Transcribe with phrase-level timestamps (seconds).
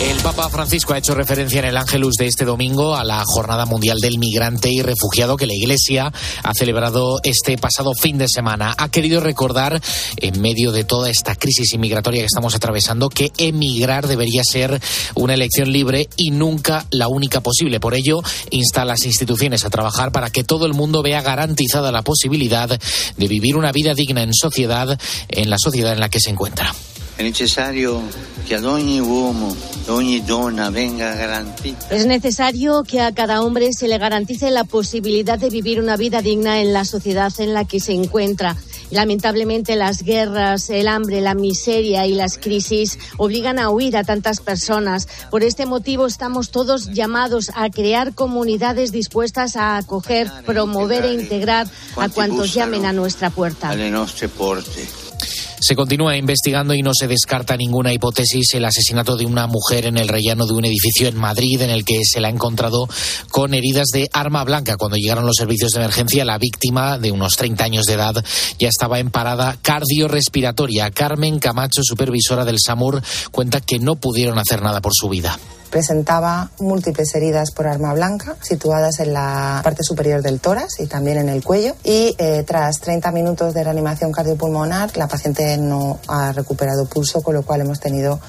[0.00, 3.64] El Papa Francisco ha hecho referencia en el Ángelus de este domingo a la Jornada
[3.64, 6.12] Mundial del Migrante y Refugiado que la Iglesia
[6.42, 8.74] ha celebrado este pasado fin de semana.
[8.76, 9.80] Ha querido recordar,
[10.16, 14.80] en medio de toda esta crisis inmigratoria que estamos atravesando, que emigrar debería ser
[15.14, 17.78] una elección libre y nunca la única posible.
[17.78, 21.92] Por ello, insta a las instituciones a trabajar para que todo el mundo vea garantizada
[21.92, 26.20] la posibilidad de vivir una vida digna en sociedad, en la sociedad en la que
[26.20, 26.74] se encuentra.
[27.16, 28.02] Es necesario
[28.46, 29.56] que a ogni uomo,
[29.88, 31.86] ogni donna venga garantita.
[31.90, 36.22] Es necesario que a cada hombre se le garantice la posibilidad de vivir una vida
[36.22, 38.56] digna en la sociedad en la que se encuentra.
[38.90, 44.40] Lamentablemente las guerras, el hambre, la miseria y las crisis obligan a huir a tantas
[44.40, 45.08] personas.
[45.30, 51.66] Por este motivo estamos todos llamados a crear comunidades dispuestas a acoger, promover e integrar
[51.96, 53.70] a cuantos llamen a nuestra puerta.
[55.64, 59.96] Se continúa investigando y no se descarta ninguna hipótesis el asesinato de una mujer en
[59.96, 62.86] el rellano de un edificio en Madrid en el que se la ha encontrado
[63.30, 64.76] con heridas de arma blanca.
[64.76, 68.22] Cuando llegaron los servicios de emergencia, la víctima, de unos 30 años de edad,
[68.58, 70.90] ya estaba en parada cardiorrespiratoria.
[70.90, 75.38] Carmen Camacho, supervisora del SAMUR, cuenta que no pudieron hacer nada por su vida
[75.74, 81.18] presentaba múltiples heridas por arma blanca situadas en la parte superior del tórax y también
[81.18, 81.74] en el cuello.
[81.82, 87.34] Y eh, tras 30 minutos de reanimación cardiopulmonar, la paciente no ha recuperado pulso, con
[87.34, 88.20] lo cual hemos tenido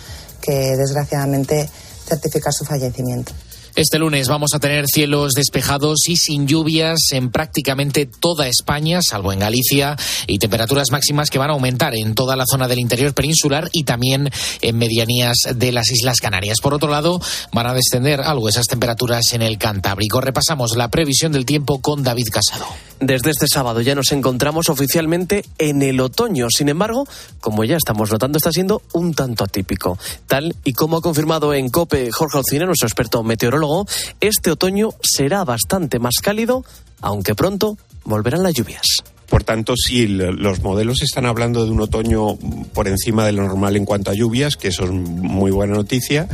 [0.42, 1.70] que, desgraciadamente,
[2.08, 3.32] certificar su fallecimiento.
[3.76, 9.34] Este lunes vamos a tener cielos despejados y sin lluvias en prácticamente toda España, salvo
[9.34, 13.14] en Galicia, y temperaturas máximas que van a aumentar en toda la zona del interior
[13.14, 14.30] peninsular y también
[14.62, 16.62] en medianías de las Islas Canarias.
[16.62, 17.20] Por otro lado,
[17.52, 20.22] van a descender algo esas temperaturas en el Cantábrico.
[20.22, 22.68] Repasamos la previsión del tiempo con David Casado.
[23.02, 26.48] Desde este sábado ya nos encontramos oficialmente en el otoño.
[26.50, 27.06] Sin embargo,
[27.42, 30.00] como ya estamos notando, está siendo un tanto atípico.
[30.28, 33.65] Tal y como ha confirmado en COPE Jorge Alcina, nuestro experto meteorólogo,
[34.20, 36.64] este otoño será bastante más cálido,
[37.02, 38.86] aunque pronto volverán las lluvias.
[39.30, 42.38] Por tanto, sí, los modelos están hablando de un otoño
[42.74, 46.28] por encima de lo normal en cuanto a lluvias, que eso es muy buena noticia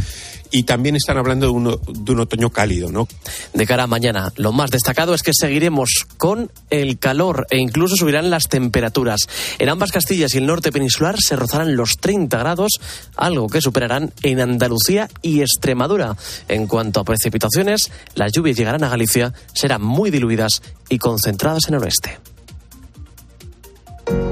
[0.51, 1.63] y también están hablando de un,
[2.05, 3.07] de un, otoño cálido, ¿no?
[3.53, 7.95] De cara a mañana, lo más destacado es que seguiremos con el calor e incluso
[7.95, 9.27] subirán las temperaturas.
[9.59, 12.71] En ambas Castillas y el norte peninsular se rozarán los 30 grados,
[13.15, 16.15] algo que superarán en Andalucía y Extremadura.
[16.47, 21.75] En cuanto a precipitaciones, las lluvias llegarán a Galicia, serán muy diluidas y concentradas en
[21.75, 22.30] el oeste.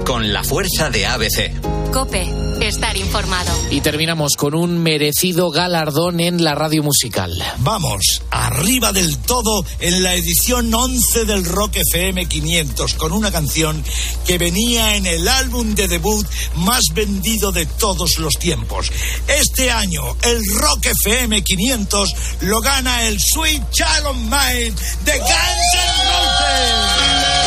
[0.05, 1.91] Con la fuerza de ABC.
[1.91, 2.27] Cope,
[2.61, 3.51] estar informado.
[3.71, 7.31] Y terminamos con un merecido galardón en la radio musical.
[7.59, 13.83] Vamos, arriba del todo en la edición 11 del Rock FM 500, con una canción
[14.27, 18.91] que venía en el álbum de debut más vendido de todos los tiempos.
[19.27, 24.73] Este año, el Rock FM 500 lo gana el Sweet Child of Mine
[25.05, 27.38] de Guns N' Roses.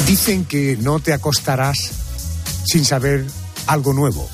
[0.07, 1.91] Dicen que no te acostarás
[2.65, 3.27] sin saber
[3.67, 4.27] algo nuevo.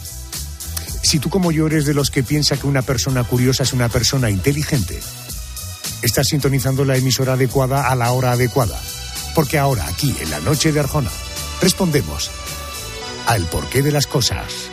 [1.05, 3.89] Si tú como yo eres de los que piensa que una persona curiosa es una
[3.89, 4.99] persona inteligente,
[6.01, 8.81] estás sintonizando la emisora adecuada a la hora adecuada.
[9.35, 11.11] Porque ahora, aquí, en la noche de Arjona,
[11.61, 12.31] respondemos
[13.27, 14.71] al porqué de las cosas.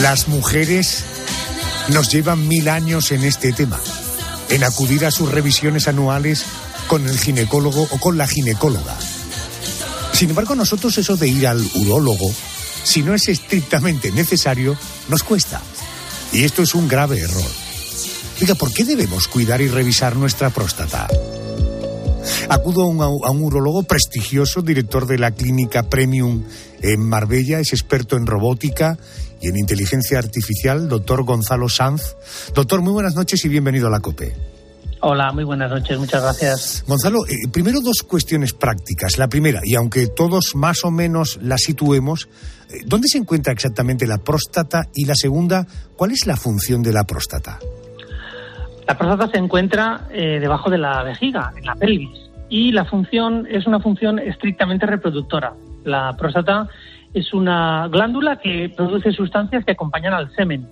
[0.00, 1.04] Las mujeres
[1.88, 3.80] nos llevan mil años en este tema,
[4.48, 6.44] en acudir a sus revisiones anuales
[6.86, 8.96] con el ginecólogo o con la ginecóloga.
[10.12, 12.32] Sin embargo, nosotros eso de ir al urólogo,
[12.84, 14.76] si no es estrictamente necesario,
[15.08, 15.60] nos cuesta.
[16.32, 17.50] Y esto es un grave error.
[18.40, 21.08] Oiga, ¿por qué debemos cuidar y revisar nuestra próstata?
[22.48, 26.44] Acudo a un, a un urólogo prestigioso, director de la clínica Premium
[26.82, 28.98] en Marbella, es experto en robótica
[29.40, 32.16] y en inteligencia artificial, doctor Gonzalo Sanz.
[32.54, 34.58] Doctor, muy buenas noches y bienvenido a la COPE.
[35.00, 36.84] Hola, muy buenas noches, muchas gracias.
[36.86, 39.16] Gonzalo, eh, primero dos cuestiones prácticas.
[39.16, 42.28] La primera, y aunque todos más o menos la situemos,
[42.68, 44.88] eh, ¿dónde se encuentra exactamente la próstata?
[44.94, 45.66] Y la segunda,
[45.96, 47.60] ¿cuál es la función de la próstata?
[48.88, 53.46] La próstata se encuentra eh, debajo de la vejiga, en la pelvis, y la función
[53.50, 55.52] es una función estrictamente reproductora.
[55.84, 56.66] La próstata
[57.12, 60.66] es una glándula que produce sustancias que acompañan al semen.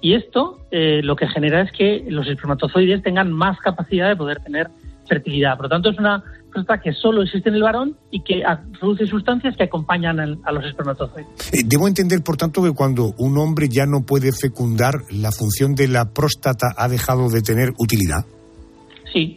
[0.00, 4.40] Y esto eh, lo que genera es que los espermatozoides tengan más capacidad de poder
[4.40, 4.68] tener
[5.12, 5.56] fertilidad.
[5.56, 8.42] Por lo tanto, es una próstata que solo existe en el varón y que
[8.78, 11.52] produce sustancias que acompañan a los espermatozoides.
[11.52, 15.74] Eh, debo entender, por tanto, que cuando un hombre ya no puede fecundar, la función
[15.74, 18.24] de la próstata ha dejado de tener utilidad.
[19.12, 19.36] Sí,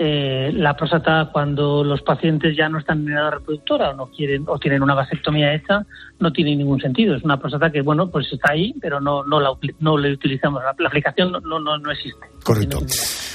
[0.00, 4.44] eh, la próstata cuando los pacientes ya no están en edad reproductora o no quieren
[4.46, 5.84] o tienen una vasectomía hecha
[6.20, 7.16] no tiene ningún sentido.
[7.16, 9.50] Es una próstata que bueno pues está ahí pero no no la
[9.80, 10.62] no le utilizamos.
[10.62, 12.28] La, aplicación no, no, no existe.
[12.44, 12.78] Correcto.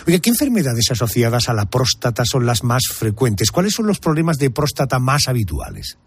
[0.07, 4.37] Oye qué enfermedades asociadas a la próstata son las más frecuentes cuáles son los problemas
[4.37, 5.97] de próstata más habituales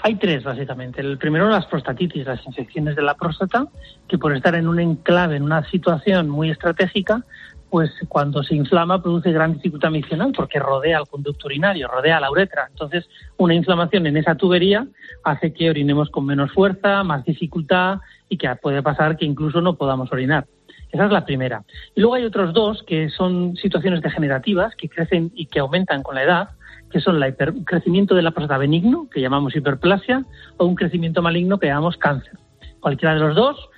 [0.00, 1.00] hay tres, básicamente.
[1.00, 3.66] El primero, las prostatitis, las infecciones de la próstata,
[4.08, 7.24] que por estar en un enclave, en una situación muy estratégica,
[7.70, 12.30] pues cuando se inflama produce gran dificultad miccional porque rodea el conducto urinario, rodea la
[12.30, 12.66] uretra.
[12.70, 14.86] Entonces, una inflamación en esa tubería
[15.24, 17.98] hace que orinemos con menos fuerza, más dificultad
[18.28, 20.46] y que puede pasar que incluso no podamos orinar.
[20.90, 21.64] Esa es la primera.
[21.94, 26.14] Y luego hay otros dos que son situaciones degenerativas que crecen y que aumentan con
[26.14, 26.48] la edad,
[26.90, 30.24] que son el crecimiento de la próstata benigno, que llamamos hiperplasia,
[30.56, 32.38] o un crecimiento maligno que llamamos cáncer.
[32.80, 33.68] Cualquiera de los dos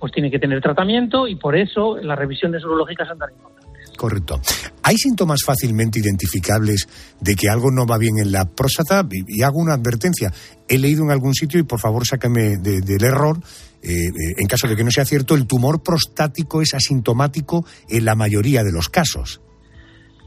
[0.00, 3.96] pues tiene que tener tratamiento y por eso las revisiones urológicas son tan importantes.
[3.96, 4.40] Correcto.
[4.82, 6.88] ¿Hay síntomas fácilmente identificables
[7.20, 9.06] de que algo no va bien en la próstata?
[9.10, 10.32] Y, hago una advertencia.
[10.66, 13.38] He leído en algún sitio, y por favor sácame del error,
[13.82, 18.06] eh, eh, en caso de que no sea cierto, el tumor prostático es asintomático en
[18.06, 19.42] la mayoría de los casos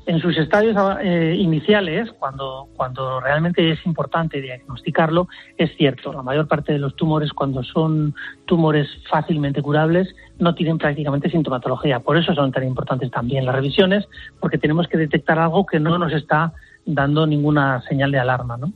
[0.06, 5.28] en sus estadios eh, iniciales, cuando, cuando realmente es importante diagnosticarlo,
[5.58, 8.14] es cierto, la mayor parte de los tumores, cuando son
[8.46, 12.02] tumores fácilmente curables, no tienen prácticamente sintomatología.
[12.02, 14.08] Por eso son tan importantes también las revisiones,
[14.40, 16.54] porque tenemos que detectar algo que no nos está
[16.86, 18.58] dando ninguna señal de alarma.
[18.58, 18.74] ¿no?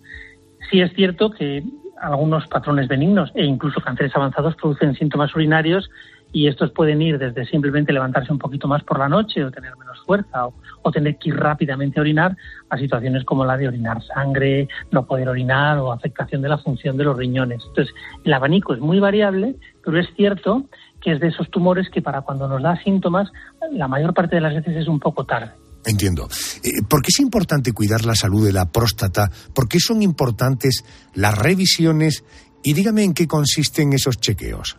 [0.69, 1.63] Sí es cierto que
[2.01, 5.89] algunos patrones benignos e incluso cánceres avanzados producen síntomas urinarios
[6.31, 9.75] y estos pueden ir desde simplemente levantarse un poquito más por la noche o tener
[9.77, 12.37] menos fuerza o, tener que ir rápidamente a orinar
[12.69, 16.95] a situaciones como la de orinar sangre, no poder orinar o afectación de la función
[16.95, 17.61] de los riñones.
[17.67, 17.93] Entonces,
[18.23, 20.63] el abanico es muy variable, pero es cierto
[21.01, 23.29] que es de esos tumores que para cuando nos da síntomas,
[23.71, 25.51] la mayor parte de las veces es un poco tarde.
[25.85, 26.27] Entiendo.
[26.63, 29.29] Eh, ¿Por qué es importante cuidar la salud de la próstata?
[29.53, 32.23] ¿Por qué son importantes las revisiones?
[32.63, 34.77] Y dígame en qué consisten esos chequeos.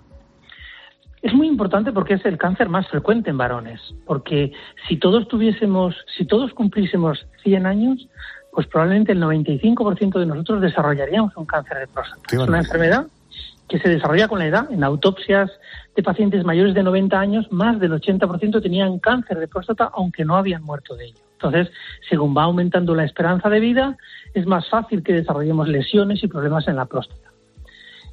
[1.23, 4.53] Es muy importante porque es el cáncer más frecuente en varones, porque
[4.87, 8.09] si todos tuviésemos, si todos cumplísemos 100 años,
[8.53, 12.23] pues probablemente el 95% de nosotros desarrollaríamos un cáncer de próstata.
[12.31, 13.07] Es una enfermedad
[13.69, 14.73] que se desarrolla con la edad.
[14.73, 15.51] En autopsias
[15.95, 20.37] de pacientes mayores de 90 años, más del 80% tenían cáncer de próstata, aunque no
[20.37, 21.19] habían muerto de ello.
[21.35, 21.71] Entonces,
[22.09, 23.97] según va aumentando la esperanza de vida,
[24.35, 27.31] es más fácil que desarrollemos lesiones y problemas en la próstata.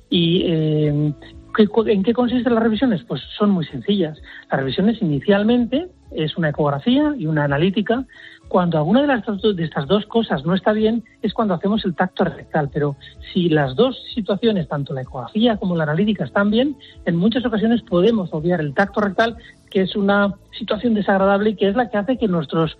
[0.10, 1.14] Y eh,
[1.58, 3.04] ¿En qué consisten las revisiones?
[3.04, 4.18] Pues son muy sencillas.
[4.52, 8.06] Las revisiones inicialmente es una ecografía y una analítica.
[8.48, 11.96] Cuando alguna de, las, de estas dos cosas no está bien es cuando hacemos el
[11.96, 12.70] tacto rectal.
[12.74, 12.98] Pero
[13.34, 17.82] si las dos situaciones, tanto la ecografía como la analítica, están bien, en muchas ocasiones
[17.84, 19.38] podemos obviar el tacto rectal,
[19.72, 22.78] que es una situación desagradable y que es la que hace que nuestros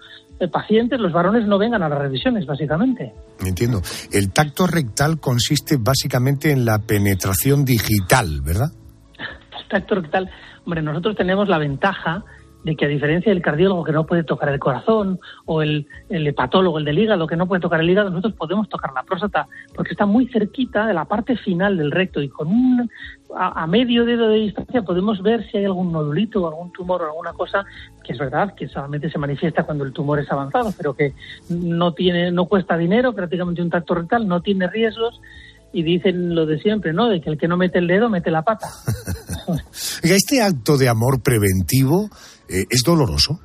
[0.52, 3.14] pacientes, los varones, no vengan a las revisiones, básicamente.
[3.46, 3.82] Entiendo.
[4.12, 8.72] El tacto rectal consiste básicamente en la penetración digital, ¿verdad?
[9.18, 10.30] El tacto rectal,
[10.66, 12.24] hombre, nosotros tenemos la ventaja
[12.66, 16.26] de que a diferencia del cardiólogo que no puede tocar el corazón o el, el
[16.26, 19.48] hepatólogo, el del hígado que no puede tocar el hígado, nosotros podemos tocar la próstata
[19.76, 22.90] porque está muy cerquita de la parte final del recto y con un
[23.38, 27.06] a, medio dedo de distancia podemos ver si hay algún nodulito o algún tumor o
[27.06, 27.64] alguna cosa
[28.04, 31.14] que es verdad que solamente se manifiesta cuando el tumor es avanzado, pero que
[31.50, 35.22] no tiene no cuesta dinero, prácticamente un tacto rectal, no tiene riesgos
[35.72, 37.10] y dicen lo de siempre, ¿no?
[37.10, 38.70] De que el que no mete el dedo mete la pata.
[40.04, 42.10] este acto de amor preventivo
[42.50, 43.40] eh, es doloroso.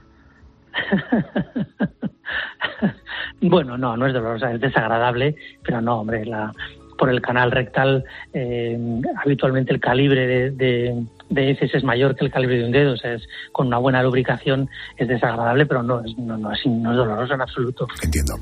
[3.41, 6.53] bueno, no, no es doloroso, es desagradable, pero no, hombre, la,
[7.01, 8.05] por el canal rectal
[8.35, 8.79] eh,
[9.25, 12.97] habitualmente el calibre de, de, heces es mayor que el calibre de un dedo, o
[12.97, 16.91] sea, es, con una buena lubricación es desagradable, pero no, es, no, no, es, no
[16.91, 17.89] es doloroso en absoluto.
[18.03, 18.35] Entiendo.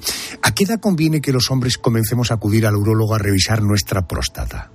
[0.42, 4.08] ¿A qué edad conviene que los hombres comencemos a acudir al urólogo a revisar nuestra
[4.08, 4.72] próstata?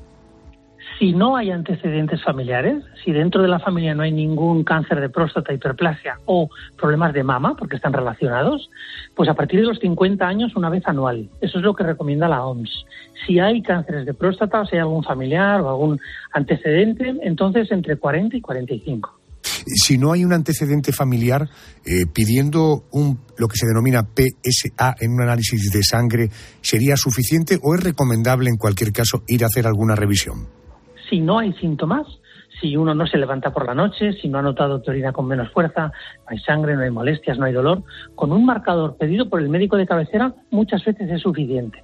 [1.03, 5.09] Si no hay antecedentes familiares, si dentro de la familia no hay ningún cáncer de
[5.09, 8.69] próstata, hiperplasia o problemas de mama, porque están relacionados,
[9.13, 11.29] pues a partir de los 50 años una vez anual.
[11.41, 12.85] Eso es lo que recomienda la OMS.
[13.27, 15.99] Si hay cánceres de próstata, si hay algún familiar o algún
[16.31, 19.19] antecedente, entonces entre 40 y 45
[19.65, 21.49] si no hay un antecedente familiar,
[21.85, 26.29] eh, pidiendo un, lo que se denomina PSA en un análisis de sangre,
[26.61, 30.62] ¿sería suficiente o es recomendable en cualquier caso ir a hacer alguna revisión?
[31.13, 32.07] Si no hay síntomas,
[32.59, 35.51] si uno no se levanta por la noche, si no ha notado que con menos
[35.51, 37.83] fuerza, no hay sangre, no hay molestias, no hay dolor,
[38.15, 41.83] con un marcador pedido por el médico de cabecera muchas veces es suficiente.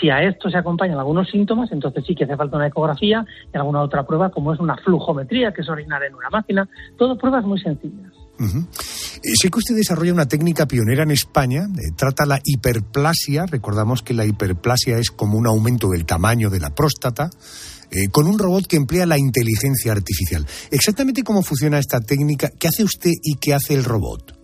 [0.00, 3.56] Si a esto se acompañan algunos síntomas, entonces sí que hace falta una ecografía y
[3.56, 7.44] alguna otra prueba como es una flujometría, que es orinar en una máquina, todo pruebas
[7.44, 8.12] muy sencillas.
[8.40, 14.02] Eh, sé que usted desarrolla una técnica pionera en España, eh, trata la hiperplasia, recordamos
[14.02, 17.30] que la hiperplasia es como un aumento del tamaño de la próstata,
[17.90, 20.44] eh, con un robot que emplea la inteligencia artificial.
[20.70, 24.36] Exactamente cómo funciona esta técnica, qué hace usted y qué hace el robot.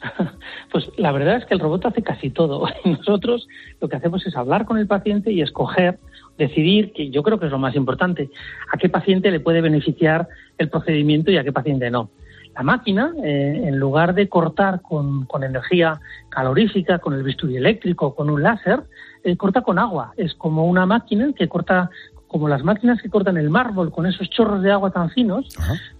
[0.72, 2.64] Pues la verdad es que el robot hace casi todo.
[2.84, 3.48] Nosotros
[3.80, 5.98] lo que hacemos es hablar con el paciente y escoger,
[6.38, 8.30] decidir, que yo creo que es lo más importante,
[8.72, 10.28] a qué paciente le puede beneficiar
[10.58, 12.10] el procedimiento y a qué paciente no.
[12.54, 18.28] La máquina, eh, en lugar de cortar con, energía calorífica, con el bisturí eléctrico, con
[18.28, 18.80] un láser,
[19.22, 20.12] eh, corta con agua.
[20.16, 21.90] Es como una máquina que corta
[22.30, 25.48] como las máquinas que cortan el mármol con esos chorros de agua tan finos,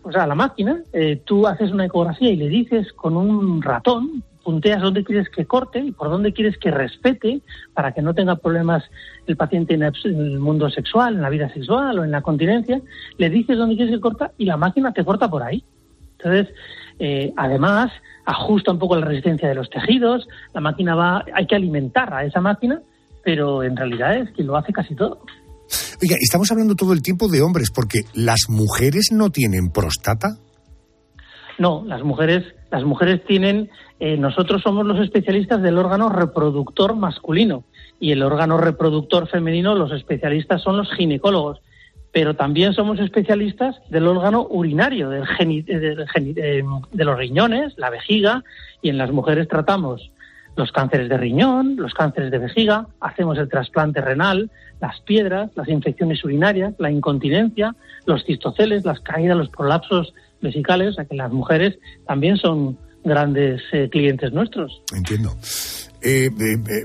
[0.05, 4.23] o sea, la máquina, eh, tú haces una ecografía y le dices con un ratón,
[4.45, 7.41] punteas dónde quieres que corte y por dónde quieres que respete
[7.75, 8.85] para que no tenga problemas
[9.27, 12.81] el paciente en el mundo sexual, en la vida sexual o en la continencia,
[13.19, 15.65] le dices dónde quieres que corta y la máquina te corta por ahí.
[16.19, 16.55] Entonces,
[17.01, 17.91] eh, además,
[18.25, 22.25] ajusta un poco la resistencia de los tejidos, la máquina va, hay que alimentar a
[22.25, 22.81] esa máquina,
[23.25, 25.23] pero en realidad es que lo hace casi todo.
[26.03, 30.37] Oiga, estamos hablando todo el tiempo de hombres, porque las mujeres no tienen próstata.
[31.59, 33.71] No, las mujeres, las mujeres tienen.
[33.99, 37.65] Eh, nosotros somos los especialistas del órgano reproductor masculino
[38.01, 41.61] y el órgano reproductor femenino, los especialistas son los ginecólogos.
[42.13, 48.43] Pero también somos especialistas del órgano urinario, del eh, de los riñones, la vejiga,
[48.83, 50.11] y en las mujeres tratamos
[50.57, 55.69] los cánceres de riñón, los cánceres de vejiga, hacemos el trasplante renal, las piedras, las
[55.69, 57.75] infecciones urinarias, la incontinencia,
[58.07, 63.63] los cistoceles, las caídas, los prolapsos vesicales, o sea que las mujeres también son grandes
[63.73, 64.83] eh, clientes nuestros.
[64.95, 65.35] Entiendo.
[66.03, 66.85] Eh, eh,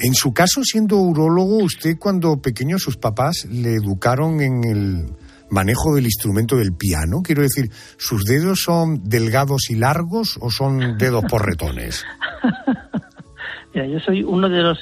[0.00, 5.06] en su caso, siendo urólogo, usted cuando pequeño sus papás le educaron en el
[5.50, 7.22] manejo del instrumento del piano?
[7.22, 12.04] Quiero decir, ¿sus dedos son delgados y largos o son dedos porretones?
[13.74, 14.78] Mira, yo soy uno de los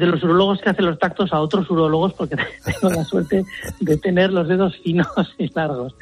[0.00, 3.44] de los urologos que hacen los tactos a otros urologos porque tengo la suerte
[3.80, 5.06] de tener los dedos finos
[5.38, 5.94] y largos.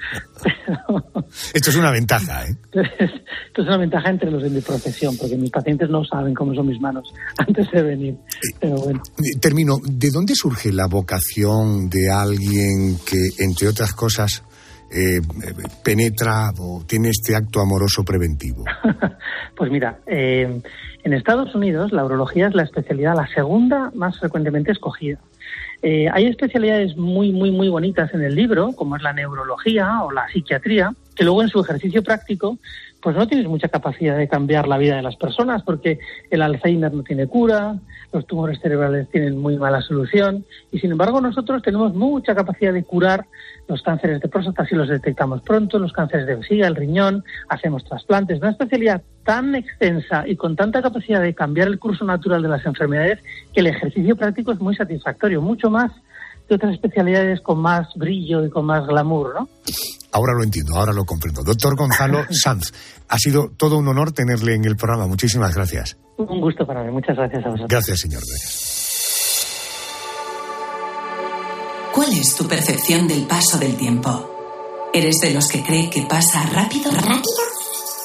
[1.53, 2.57] Esto es una ventaja, ¿eh?
[2.73, 6.55] Esto es una ventaja entre los de mi profesión, porque mis pacientes no saben cómo
[6.55, 8.17] son mis manos antes de venir.
[8.61, 9.03] Pero bueno.
[9.19, 9.75] Eh, termino.
[9.85, 14.45] ¿De dónde surge la vocación de alguien que, entre otras cosas,
[14.91, 15.21] eh,
[15.85, 18.65] penetra o tiene este acto amoroso preventivo?
[19.57, 20.61] pues mira, eh,
[21.05, 25.19] en Estados Unidos la urología es la especialidad, la segunda más frecuentemente escogida.
[25.83, 30.11] Eh, hay especialidades muy, muy, muy bonitas en el libro, como es la neurología o
[30.11, 32.59] la psiquiatría, que luego en su ejercicio práctico
[33.01, 35.99] pues no tienes mucha capacidad de cambiar la vida de las personas porque
[36.31, 37.77] el Alzheimer no tiene cura,
[38.13, 42.83] los tumores cerebrales tienen muy mala solución y sin embargo nosotros tenemos mucha capacidad de
[42.83, 43.27] curar
[43.69, 47.85] los cánceres de próstata si los detectamos pronto, los cánceres de vejiga, el riñón, hacemos
[47.85, 52.49] trasplantes, una especialidad tan extensa y con tanta capacidad de cambiar el curso natural de
[52.49, 53.21] las enfermedades
[53.53, 55.93] que el ejercicio práctico es muy satisfactorio, mucho más
[56.49, 59.49] que otras especialidades con más brillo y con más glamour, ¿no?
[60.13, 61.43] Ahora lo entiendo, ahora lo comprendo.
[61.45, 62.73] Doctor Gonzalo Sanz,
[63.09, 65.07] ha sido todo un honor tenerle en el programa.
[65.07, 65.97] Muchísimas gracias.
[66.17, 66.91] Un gusto para mí.
[66.91, 67.69] Muchas gracias a vosotros.
[67.69, 68.23] Gracias, señor.
[71.95, 74.89] ¿Cuál es tu percepción del paso del tiempo?
[74.95, 76.91] ¿Eres de los que cree que pasa rápido?
[76.91, 77.43] ¿Rápido?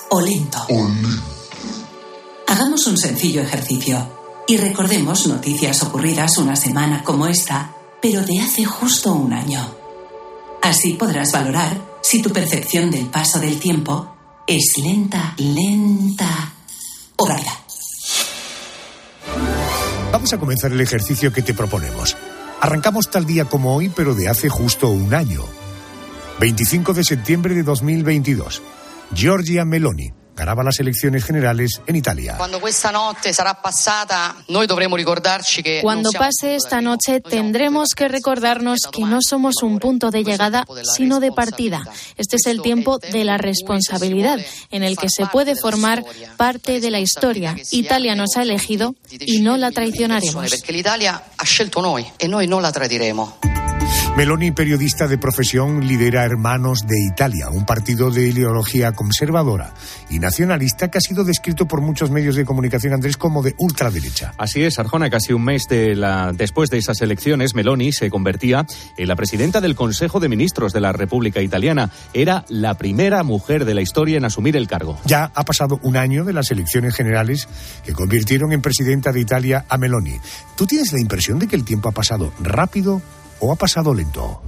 [0.09, 0.59] ¿O lento?
[2.47, 3.97] Hagamos un sencillo ejercicio
[4.47, 7.73] y recordemos noticias ocurridas una semana como esta,
[8.03, 9.65] pero de hace justo un año.
[10.61, 14.13] Así podrás valorar si tu percepción del paso del tiempo
[14.45, 16.51] es lenta, lenta
[17.15, 17.53] o rápida.
[20.11, 22.17] Vamos a comenzar el ejercicio que te proponemos.
[22.59, 25.45] Arrancamos tal día como hoy, pero de hace justo un año.
[26.41, 28.61] 25 de septiembre de 2022.
[29.13, 32.37] Giorgia Meloni ganaba las elecciones generales en Italia.
[35.81, 41.19] Cuando pase esta noche tendremos que recordarnos que no somos un punto de llegada, sino
[41.19, 41.83] de partida.
[42.17, 44.39] Este es el tiempo de la responsabilidad,
[44.71, 46.03] en el que se puede formar
[46.37, 47.55] parte de la historia.
[47.71, 50.51] Italia nos ha elegido y no la traicionaremos.
[54.15, 59.73] Meloni, periodista de profesión, lidera Hermanos de Italia, un partido de ideología conservadora
[60.07, 64.35] y nacionalista que ha sido descrito por muchos medios de comunicación, Andrés, como de ultraderecha.
[64.37, 66.31] Así es, Arjona, casi un mes de la...
[66.31, 70.81] después de esas elecciones, Meloni se convertía en la presidenta del Consejo de Ministros de
[70.81, 71.89] la República Italiana.
[72.13, 74.99] Era la primera mujer de la historia en asumir el cargo.
[75.05, 77.47] Ya ha pasado un año de las elecciones generales
[77.83, 80.19] que convirtieron en presidenta de Italia a Meloni.
[80.55, 83.01] ¿Tú tienes la impresión de que el tiempo ha pasado rápido
[83.39, 84.41] o ha pasado lento?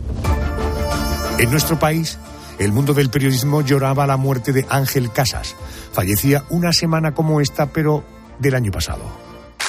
[1.38, 2.18] En nuestro país,
[2.60, 5.56] el mundo del periodismo lloraba la muerte de Ángel Casas.
[5.92, 8.04] Fallecía una semana como esta, pero
[8.40, 9.04] del año pasado.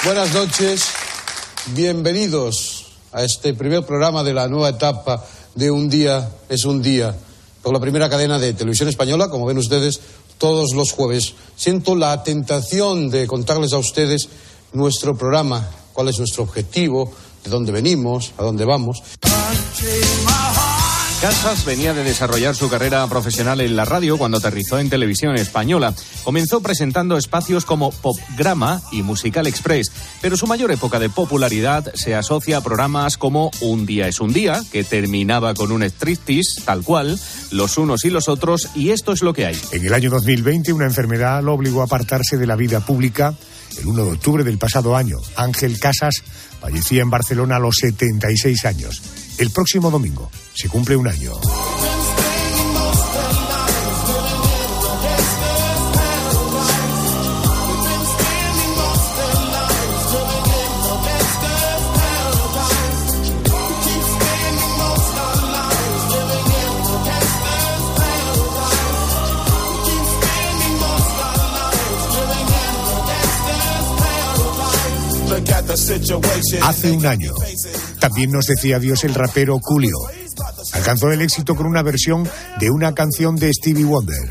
[0.05, 0.85] Buenas noches,
[1.75, 7.17] bienvenidos a este primer programa de la nueva etapa de Un día es un día,
[7.63, 10.01] por la primera cadena de televisión española, como ven ustedes,
[10.39, 11.35] todos los jueves.
[11.57, 14.29] Siento la tentación de contarles a ustedes
[14.73, 17.11] nuestro programa, cuál es nuestro objetivo,
[17.47, 19.03] de dónde venimos, a dónde vamos.
[21.21, 25.95] Casas venía de desarrollar su carrera profesional en la radio cuando aterrizó en televisión española.
[26.25, 32.15] Comenzó presentando espacios como Popgrama y Musical Express, pero su mayor época de popularidad se
[32.15, 36.83] asocia a programas como Un día es un día, que terminaba con un striptease, tal
[36.83, 37.19] cual,
[37.51, 39.59] los unos y los otros, y esto es lo que hay.
[39.73, 43.35] En el año 2020, una enfermedad lo obligó a apartarse de la vida pública.
[43.79, 46.23] El 1 de octubre del pasado año, Ángel Casas
[46.61, 49.03] fallecía en Barcelona a los 76 años.
[49.39, 51.33] El próximo domingo se cumple un año.
[76.63, 77.35] Hace un año
[77.99, 79.97] también nos decía Dios el rapero Julio.
[80.73, 84.31] Alcanzó el éxito con una versión de una canción de Stevie Wonder.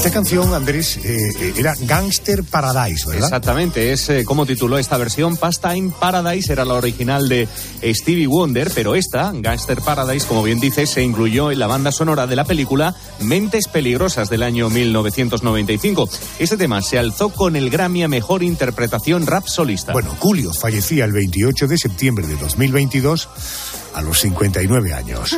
[0.00, 3.24] Esta canción, Andrés, eh, era Gangster Paradise, ¿verdad?
[3.24, 5.36] Exactamente, es eh, como tituló esta versión.
[5.36, 7.46] Pastime Paradise era la original de
[7.84, 12.26] Stevie Wonder, pero esta, Gangster Paradise, como bien dice, se incluyó en la banda sonora
[12.26, 16.08] de la película Mentes Peligrosas del año 1995.
[16.38, 19.92] Este tema se alzó con el Grammy a Mejor Interpretación Rap Solista.
[19.92, 23.28] Bueno, Julio fallecía el 28 de septiembre de 2022
[23.94, 25.36] a los 59 años.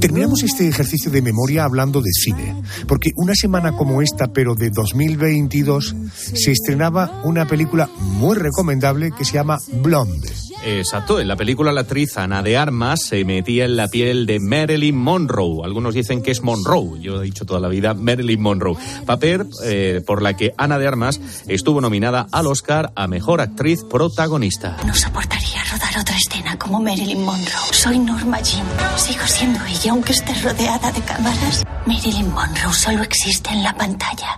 [0.00, 4.70] Terminamos este ejercicio de memoria hablando de cine, porque una semana como esta, pero de
[4.70, 10.32] 2022, se estrenaba una película muy recomendable que se llama Blonde.
[10.64, 14.40] Exacto, en la película la actriz Ana de Armas se metía en la piel de
[14.40, 15.64] Marilyn Monroe.
[15.64, 18.76] Algunos dicen que es Monroe, yo he dicho toda la vida Marilyn Monroe.
[19.06, 23.84] Papel eh, por la que Ana de Armas estuvo nominada al Oscar a Mejor Actriz
[23.84, 24.76] Protagonista.
[24.84, 27.72] No soportaría rodar otra escena como Marilyn Monroe.
[27.72, 28.66] Soy Norma Jean.
[28.96, 31.64] Sigo siendo ella aunque esté rodeada de cámaras.
[31.86, 34.36] Marilyn Monroe solo existe en la pantalla.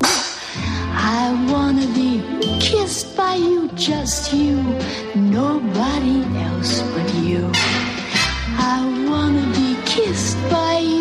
[0.92, 2.22] I wanna be
[2.58, 4.56] kissed by you, just you,
[5.14, 7.50] nobody else but you.
[8.58, 11.00] I wanna be kissed by you.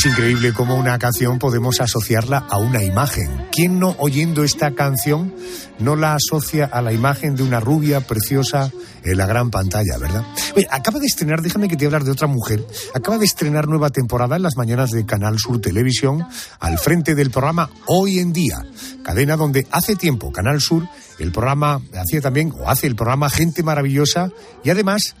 [0.00, 3.48] Es increíble cómo una canción podemos asociarla a una imagen.
[3.52, 5.34] ¿Quién no oyendo esta canción
[5.78, 8.72] no la asocia a la imagen de una rubia preciosa
[9.04, 10.24] en la gran pantalla, verdad?
[10.70, 14.36] Acaba de estrenar, déjame que te hablar de otra mujer, acaba de estrenar nueva temporada
[14.36, 16.26] en las mañanas de Canal Sur Televisión
[16.60, 18.56] al frente del programa Hoy en Día,
[19.04, 23.62] cadena donde hace tiempo Canal Sur el programa hacía también o hace el programa Gente
[23.62, 24.30] Maravillosa
[24.64, 25.14] y además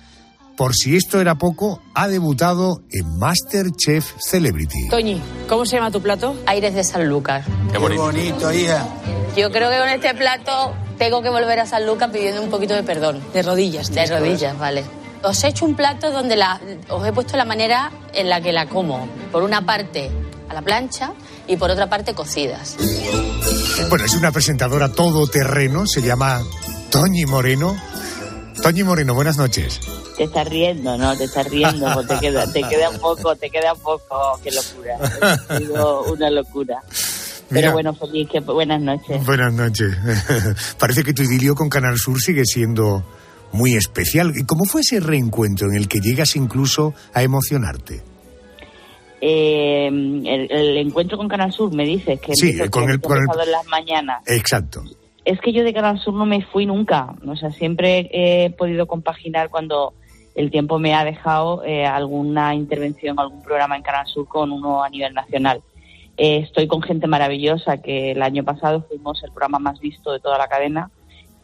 [0.60, 4.90] por si esto era poco, ha debutado en Masterchef Celebrity.
[4.90, 5.18] Toñi,
[5.48, 6.36] ¿cómo se llama tu plato?
[6.44, 7.46] Aires de San Lucas.
[7.72, 8.52] Qué bonito.
[8.52, 8.86] hija.
[9.34, 12.74] Yo creo que con este plato tengo que volver a San Lucas pidiendo un poquito
[12.74, 13.22] de perdón.
[13.32, 13.90] De rodillas.
[13.90, 14.84] De rodillas, vale.
[15.22, 18.52] Os he hecho un plato donde la, os he puesto la manera en la que
[18.52, 19.08] la como.
[19.32, 20.10] Por una parte
[20.50, 21.14] a la plancha
[21.48, 22.76] y por otra parte cocidas.
[23.88, 26.42] Bueno, es una presentadora todoterreno, se llama
[26.90, 27.78] Toñi Moreno.
[28.62, 29.80] Toñi Moreno, buenas noches.
[30.16, 31.16] Te estás riendo, ¿no?
[31.16, 34.98] Te estás riendo, te queda, te queda un poco, te queda un poco, qué locura.
[35.48, 36.82] Ha sido una locura.
[37.48, 37.62] Mira.
[37.62, 39.24] Pero bueno, feliz, que buenas noches.
[39.24, 39.96] Buenas noches.
[40.78, 43.02] Parece que tu idilio con Canal Sur sigue siendo
[43.52, 44.32] muy especial.
[44.36, 48.02] ¿Y ¿Cómo fue ese reencuentro en el que llegas incluso a emocionarte?
[49.22, 53.50] Eh, el, el encuentro con Canal Sur, me dices que Sí, con el- con el-
[53.50, 54.22] las mañanas.
[54.26, 54.82] Exacto.
[55.30, 57.14] Es que yo de Canal Sur no me fui nunca.
[57.26, 59.92] O sea, siempre he podido compaginar cuando
[60.34, 64.82] el tiempo me ha dejado eh, alguna intervención, algún programa en Canal Sur con uno
[64.82, 65.60] a nivel nacional.
[66.16, 70.20] Eh, estoy con gente maravillosa que el año pasado fuimos el programa más visto de
[70.20, 70.90] toda la cadena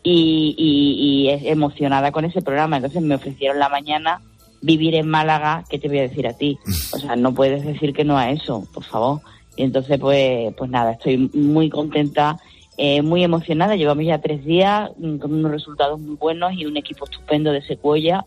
[0.03, 2.77] y, y- y emocionada con ese programa.
[2.77, 4.21] Entonces me ofrecieron la mañana
[4.63, 6.59] vivir en Málaga, ¿qué te voy a decir a ti?
[6.93, 9.21] O sea, no puedes decir que no a eso, por favor.
[9.57, 12.39] Y entonces, pues, pues nada, estoy muy contenta,
[12.77, 13.77] eh, muy emocionada.
[13.77, 17.63] Llevamos ya tres días mm, con unos resultados muy buenos y un equipo estupendo de
[17.63, 18.25] Secuoya.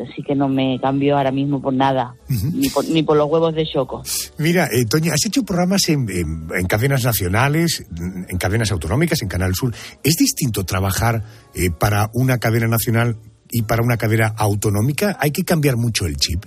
[0.00, 2.14] Así que no me cambio ahora mismo por nada,
[2.54, 4.02] ni, por, ni por los huevos de Choco.
[4.38, 7.84] Mira, eh, Toñi, has hecho programas en, en- en cadenas nacionales,
[8.28, 9.74] en cadenas autonómicas, en Canal Sur.
[10.04, 11.24] ¿Es distinto trabajar
[11.56, 13.16] eh, para una cadena nacional
[13.50, 15.16] y para una cadena autonómica?
[15.20, 16.44] ¿Hay que cambiar mucho el chip?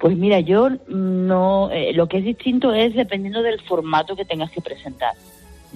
[0.00, 1.70] Pues mira, yo no.
[1.70, 5.12] eh, lo que es distinto es dependiendo del formato que tengas que presentar.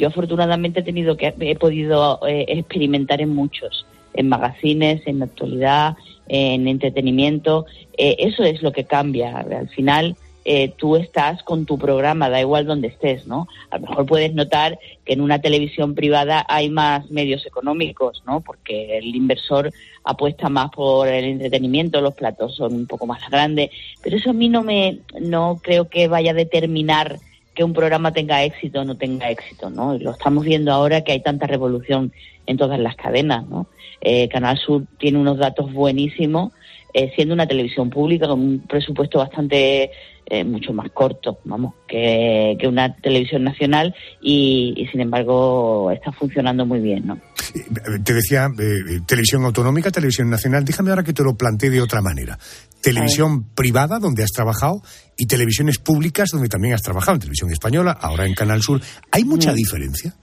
[0.00, 3.84] Yo afortunadamente he tenido que he podido eh, experimentar en muchos,
[4.14, 5.94] en magazines, en actualidad,
[6.26, 7.66] en entretenimiento.
[7.98, 9.36] Eh, eso es lo que cambia.
[9.36, 13.46] Al final eh, tú estás con tu programa, da igual donde estés, ¿no?
[13.70, 18.40] A lo mejor puedes notar que en una televisión privada hay más medios económicos, ¿no?
[18.40, 19.70] Porque el inversor
[20.02, 23.70] apuesta más por el entretenimiento, los platos son un poco más grandes,
[24.02, 27.18] pero eso a mí no me, no creo que vaya a determinar
[27.54, 29.94] que un programa tenga éxito o no tenga éxito, ¿no?
[29.94, 32.12] Y lo estamos viendo ahora que hay tanta revolución
[32.46, 33.66] en todas las cadenas, ¿no?
[34.00, 36.52] Eh, Canal Sur tiene unos datos buenísimos,
[36.94, 39.90] eh, siendo una televisión pública con un presupuesto bastante
[40.26, 46.12] eh, mucho más corto, vamos, que, que una televisión nacional y, y, sin embargo está
[46.12, 47.14] funcionando muy bien, ¿no?
[47.54, 50.64] Eh, Te decía eh, televisión autonómica, televisión nacional.
[50.64, 52.38] Déjame ahora que te lo plantee de otra manera.
[52.80, 54.82] Televisión privada, donde has trabajado,
[55.16, 58.80] y televisiones públicas, donde también has trabajado, en televisión española, ahora en Canal Sur.
[59.10, 59.54] ¿Hay mucha Mm.
[59.56, 60.14] diferencia?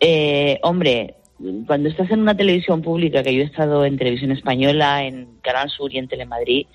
[0.00, 1.16] Eh, hombre,
[1.66, 5.70] cuando estás en una televisión pública, que yo he estado en televisión española, en Canal
[5.70, 6.66] Sur y en Telemadrid,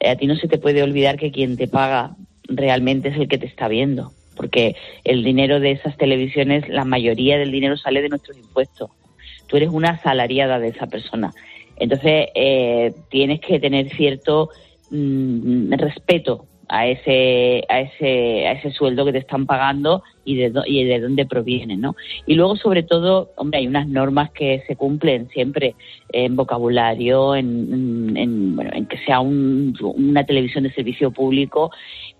[0.00, 2.16] eh, a ti no se te puede olvidar que quien te paga
[2.48, 7.38] realmente es el que te está viendo, porque el dinero de esas televisiones, la mayoría
[7.38, 8.90] del dinero sale de nuestros impuestos.
[9.46, 11.32] Tú eres una asalariada de esa persona.
[11.76, 14.50] Entonces, eh, tienes que tener cierto
[14.90, 20.52] mm, respeto a ese, a ese, a ese sueldo que te están pagando y de,
[20.66, 21.94] y de dónde proviene, ¿no?
[22.26, 25.76] Y luego, sobre todo, hombre, hay unas normas que se cumplen siempre
[26.12, 31.70] en vocabulario, en, en, bueno, en que sea un- una televisión de servicio público.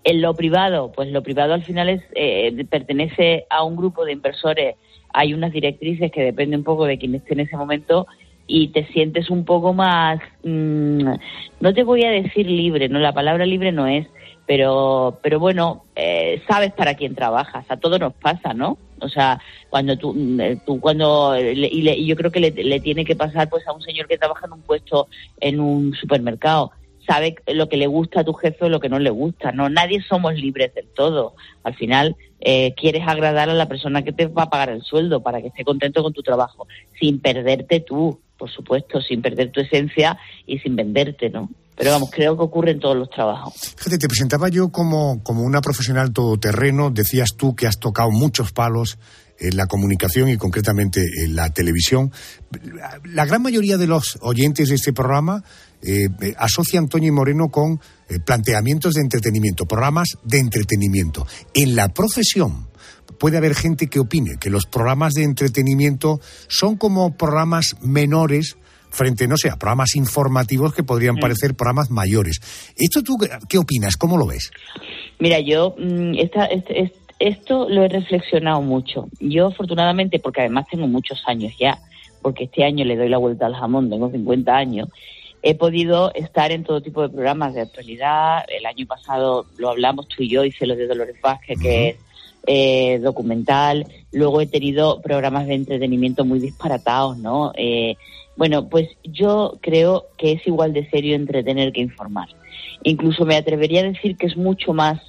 [0.05, 4.13] En lo privado, pues lo privado al final es eh, pertenece a un grupo de
[4.13, 4.75] inversores.
[5.11, 8.07] Hay unas directrices que dependen un poco de quien esté en ese momento
[8.47, 11.09] y te sientes un poco más, mm,
[11.59, 14.07] no te voy a decir libre, no la palabra libre no es,
[14.45, 18.77] pero pero bueno, eh, sabes para quién trabajas, a todos nos pasa, ¿no?
[19.01, 22.51] O sea, cuando tú, mm, eh, tú cuando, y, le- y yo creo que le,
[22.51, 25.07] le tiene que pasar pues a un señor que trabaja en un puesto
[25.41, 26.71] en un supermercado,
[27.07, 29.69] sabe lo que le gusta a tu jefe o lo que no le gusta, ¿no?
[29.69, 31.35] Nadie somos libres del todo.
[31.63, 35.21] Al final, eh, quieres agradar a la persona que te va a pagar el sueldo
[35.21, 36.67] para que esté contento con tu trabajo,
[36.99, 41.49] sin perderte tú, por supuesto, sin perder tu esencia y sin venderte, ¿no?
[41.75, 43.53] Pero vamos, creo que ocurre en todos los trabajos.
[43.75, 46.89] Fíjate, te presentaba yo como, como una profesional todoterreno.
[46.89, 48.97] Decías tú que has tocado muchos palos
[49.39, 52.11] en la comunicación y concretamente en la televisión.
[53.03, 55.43] La gran mayoría de los oyentes de este programa
[55.81, 56.07] eh,
[56.37, 61.27] asocia a Antonio Moreno con eh, planteamientos de entretenimiento, programas de entretenimiento.
[61.53, 62.69] En la profesión
[63.19, 68.57] puede haber gente que opine que los programas de entretenimiento son como programas menores
[68.95, 71.19] frente, no sé, a programas informativos que podrían mm.
[71.19, 72.39] parecer programas mayores.
[72.75, 73.97] ¿Esto tú qué opinas?
[73.97, 74.51] ¿Cómo lo ves?
[75.19, 79.07] Mira, yo mm, esta, este, esto lo he reflexionado mucho.
[79.19, 81.79] Yo, afortunadamente, porque además tengo muchos años ya,
[82.21, 84.89] porque este año le doy la vuelta al jamón, tengo 50 años,
[85.41, 88.43] he podido estar en todo tipo de programas de actualidad.
[88.47, 91.97] El año pasado lo hablamos tú y yo, hice lo de Dolores Vázquez, que es
[92.47, 93.85] eh, documental.
[94.11, 97.51] Luego he tenido programas de entretenimiento muy disparatados, ¿no?
[97.55, 97.95] Eh,
[98.35, 102.29] bueno, pues yo creo que es igual de serio entretener que informar.
[102.83, 105.01] Incluso me atrevería a decir que es mucho más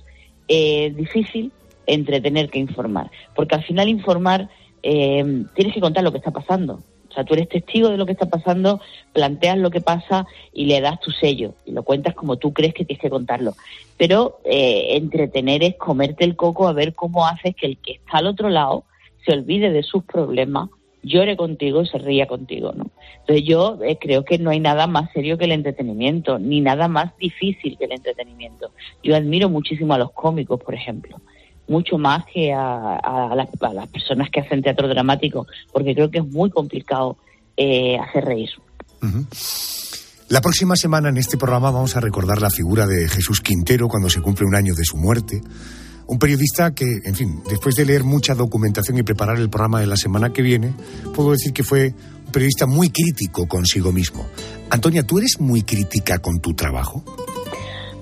[0.48, 1.52] eh, difícil
[1.86, 3.10] entretener que informar.
[3.34, 4.48] Porque al final informar
[4.82, 6.80] eh, tienes que contar lo que está pasando.
[7.08, 8.80] O sea, tú eres testigo de lo que está pasando,
[9.12, 12.74] planteas lo que pasa y le das tu sello y lo cuentas como tú crees
[12.74, 13.54] que tienes que contarlo.
[13.96, 18.18] Pero eh, entretener es comerte el coco a ver cómo haces que el que está
[18.18, 18.84] al otro lado
[19.24, 20.68] se olvide de sus problemas,
[21.06, 22.86] llore contigo y se ría contigo, ¿no?
[23.20, 26.88] Entonces yo eh, creo que no hay nada más serio que el entretenimiento, ni nada
[26.88, 28.70] más difícil que el entretenimiento.
[29.02, 31.18] Yo admiro muchísimo a los cómicos, por ejemplo
[31.68, 36.50] mucho más que a, las, personas que hacen teatro dramático, porque creo que es muy
[36.50, 37.16] complicado
[37.56, 38.50] eh, hacer reír.
[40.28, 44.10] La próxima semana en este programa vamos a recordar la figura de Jesús Quintero cuando
[44.10, 45.40] se cumple un año de su muerte.
[46.08, 49.86] Un periodista que, en fin, después de leer mucha documentación y preparar el programa de
[49.86, 50.72] la semana que viene,
[51.14, 51.94] puedo decir que fue
[52.26, 54.26] un periodista muy crítico consigo mismo.
[54.70, 57.02] Antonia, ¿tú eres muy crítica con tu trabajo?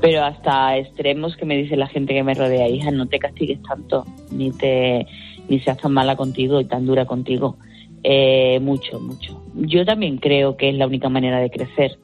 [0.04, 3.58] pero hasta extremos que me dice la gente que me rodea, hija, no te castigues
[3.62, 5.06] tanto, ni te
[5.48, 7.56] ni seas tan mala contigo y tan dura contigo.
[8.02, 9.42] Eh, mucho, mucho.
[9.54, 11.98] Yo también creo que es la única manera de crecer.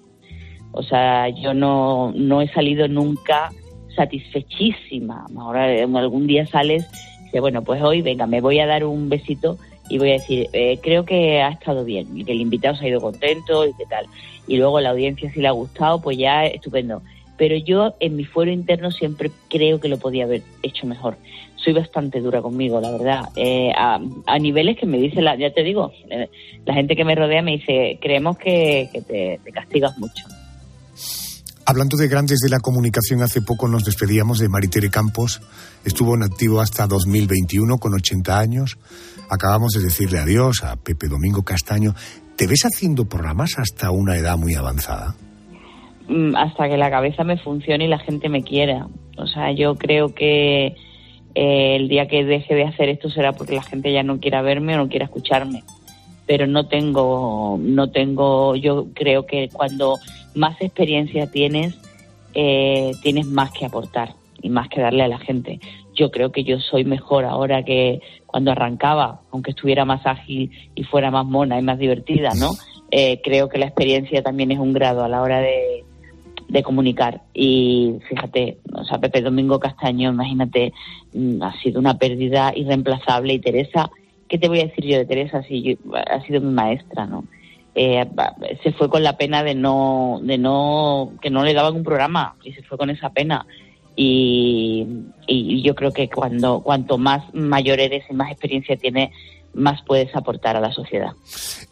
[0.73, 3.51] O sea, yo no, no he salido nunca
[3.95, 5.27] satisfechísima.
[5.37, 6.87] Ahora algún día sales
[7.21, 10.15] y dices, bueno, pues hoy venga, me voy a dar un besito y voy a
[10.15, 13.67] decir, eh, creo que ha estado bien y que el invitado se ha ido contento
[13.67, 14.07] y qué tal.
[14.47, 17.03] Y luego la audiencia si le ha gustado, pues ya estupendo
[17.41, 21.17] pero yo en mi fuero interno siempre creo que lo podía haber hecho mejor.
[21.57, 23.99] Soy bastante dura conmigo, la verdad, eh, a,
[24.39, 26.29] niveles que me dice, la, ya te digo, eh,
[26.67, 30.27] la gente que me rodea me dice, creemos que, te, castigas mucho.
[31.71, 35.41] Hablando de grandes de la comunicación, hace poco nos despedíamos de Maritere Campos.
[35.85, 38.77] Estuvo en activo hasta 2021 con 80 años.
[39.31, 41.95] Acabamos de decirle adiós a Pepe Domingo Castaño.
[42.35, 45.15] ¿Te ves haciendo programas hasta una edad muy avanzada?
[46.09, 48.89] Mm, hasta que la cabeza me funcione y la gente me quiera.
[49.17, 50.75] O sea, yo creo que
[51.37, 54.43] eh, el día que deje de hacer esto será porque la gente ya no quiera
[54.43, 55.63] verme o no quiera escucharme.
[56.31, 59.99] Pero no tengo, no tengo, yo creo que cuando
[60.37, 61.75] más experiencia tienes,
[62.35, 65.59] eh, tienes más que aportar y más que darle a la gente.
[65.93, 70.85] Yo creo que yo soy mejor ahora que cuando arrancaba, aunque estuviera más ágil y
[70.85, 72.53] fuera más mona y más divertida, ¿no?
[72.93, 75.85] Eh, creo que la experiencia también es un grado a la hora de,
[76.49, 77.23] de comunicar.
[77.35, 80.75] Y fíjate, o sea, Pepe Domingo Castaño, imagínate,
[81.13, 83.33] mm, ha sido una pérdida irreemplazable.
[83.33, 83.91] Y Teresa,
[84.31, 85.43] ¿qué te voy a decir yo de Teresa?
[85.43, 87.25] Si ha sido mi maestra, ¿no?
[87.75, 88.05] Eh,
[88.63, 92.37] se fue con la pena de no, de no, que no le daban un programa
[92.43, 93.45] y se fue con esa pena.
[93.97, 94.87] Y,
[95.27, 99.11] y yo creo que cuando cuanto más mayor eres y más experiencia tienes,
[99.55, 101.13] más puedes aportar a la sociedad.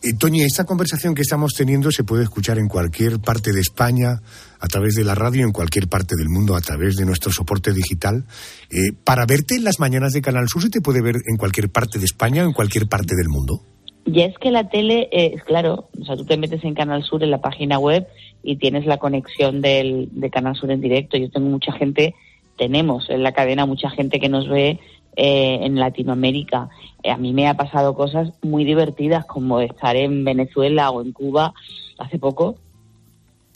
[0.03, 4.21] Eh, Toñi, esta conversación que estamos teniendo se puede escuchar en cualquier parte de España,
[4.61, 7.73] a través de la radio, en cualquier parte del mundo, a través de nuestro soporte
[7.73, 8.25] digital.
[8.71, 11.71] Eh, para verte en las mañanas de Canal Sur, ¿se te puede ver en cualquier
[11.71, 13.63] parte de España o en cualquier parte del mundo?
[14.05, 17.23] Y es que la tele, es claro, o sea, tú te metes en Canal Sur
[17.23, 18.07] en la página web
[18.43, 21.19] y tienes la conexión del, de Canal Sur en directo.
[21.19, 22.15] Yo tengo mucha gente,
[22.57, 24.81] tenemos en la cadena mucha gente que nos ve
[25.21, 26.69] eh, en Latinoamérica.
[27.03, 31.11] Eh, a mí me ha pasado cosas muy divertidas como estar en Venezuela o en
[31.11, 31.55] Cuba
[31.99, 32.55] hace poco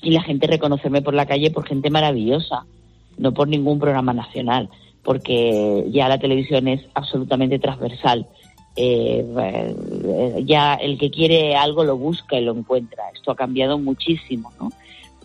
[0.03, 2.67] y la gente reconocerme por la calle por gente maravillosa,
[3.17, 4.71] no por ningún programa nacional,
[5.05, 8.27] porque ya la televisión es absolutamente transversal.
[8.75, 9.25] Eh,
[10.45, 13.05] ya el que quiere algo lo busca y lo encuentra.
[13.15, 14.71] Esto ha cambiado muchísimo, ¿no?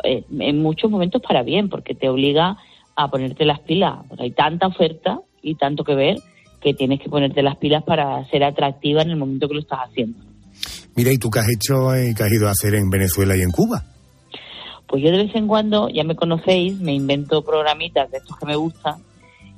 [0.04, 2.58] en muchos momentos para bien, porque te obliga
[2.96, 4.02] a ponerte las pilas.
[4.20, 6.18] Hay tanta oferta y tanto que ver
[6.62, 9.80] que tienes que ponerte las pilas para ser atractiva en el momento que lo estás
[9.90, 10.18] haciendo.
[10.96, 13.42] Mira, ¿y tú qué has hecho y qué has ido a hacer en Venezuela y
[13.42, 13.84] en Cuba?
[14.88, 18.46] Pues yo de vez en cuando, ya me conocéis, me invento programitas de estos que
[18.46, 18.96] me gustan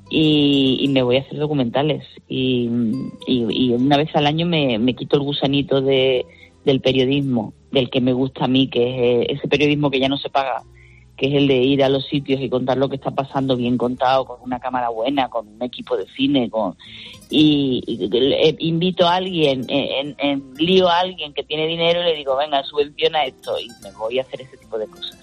[0.10, 2.04] y, me voy a hacer documentales.
[2.28, 6.26] Y, una vez al año me, me quito el gusanito de,
[6.66, 10.18] del periodismo, del que me gusta a mí, que es ese periodismo que ya no
[10.18, 10.64] se paga
[11.20, 13.78] que es el de ir a los sitios y contar lo que está pasando bien
[13.78, 16.78] contado, con una cámara buena, con un equipo de cine, con
[17.30, 22.16] y, eh, invito a alguien, eh, en, lío a alguien que tiene dinero y le
[22.16, 25.18] digo, venga, subvenciona esto y me voy a hacer ese tipo de cosas.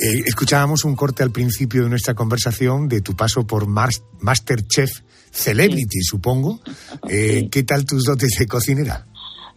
[0.00, 4.90] Eh, escuchábamos un corte al principio de nuestra conversación de tu paso por Masterchef
[5.30, 6.60] Celebrity, supongo.
[7.06, 9.06] ¿Qué tal tus dotes de cocinera?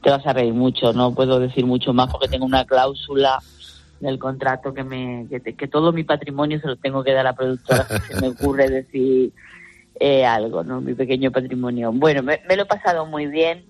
[0.04, 3.39] Te vas a reír mucho, no puedo decir mucho más porque tengo una cláusula
[4.02, 7.36] del contrato que me que, todo mi patrimonio se lo tengo que dar a la
[7.36, 9.32] productora si se me ocurre decir
[10.00, 11.92] eh, algo no mi pequeño patrimonio.
[11.94, 13.66] Bueno me, lo he pasado muy bien.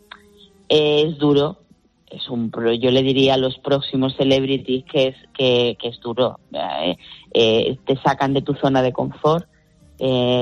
[0.69, 1.57] Es duro.
[2.09, 6.39] Es un yo le diría a los próximos celebrities que es que, es duro.
[6.53, 6.97] Eh,
[7.33, 9.47] eh, te sacan de tu zona de confort.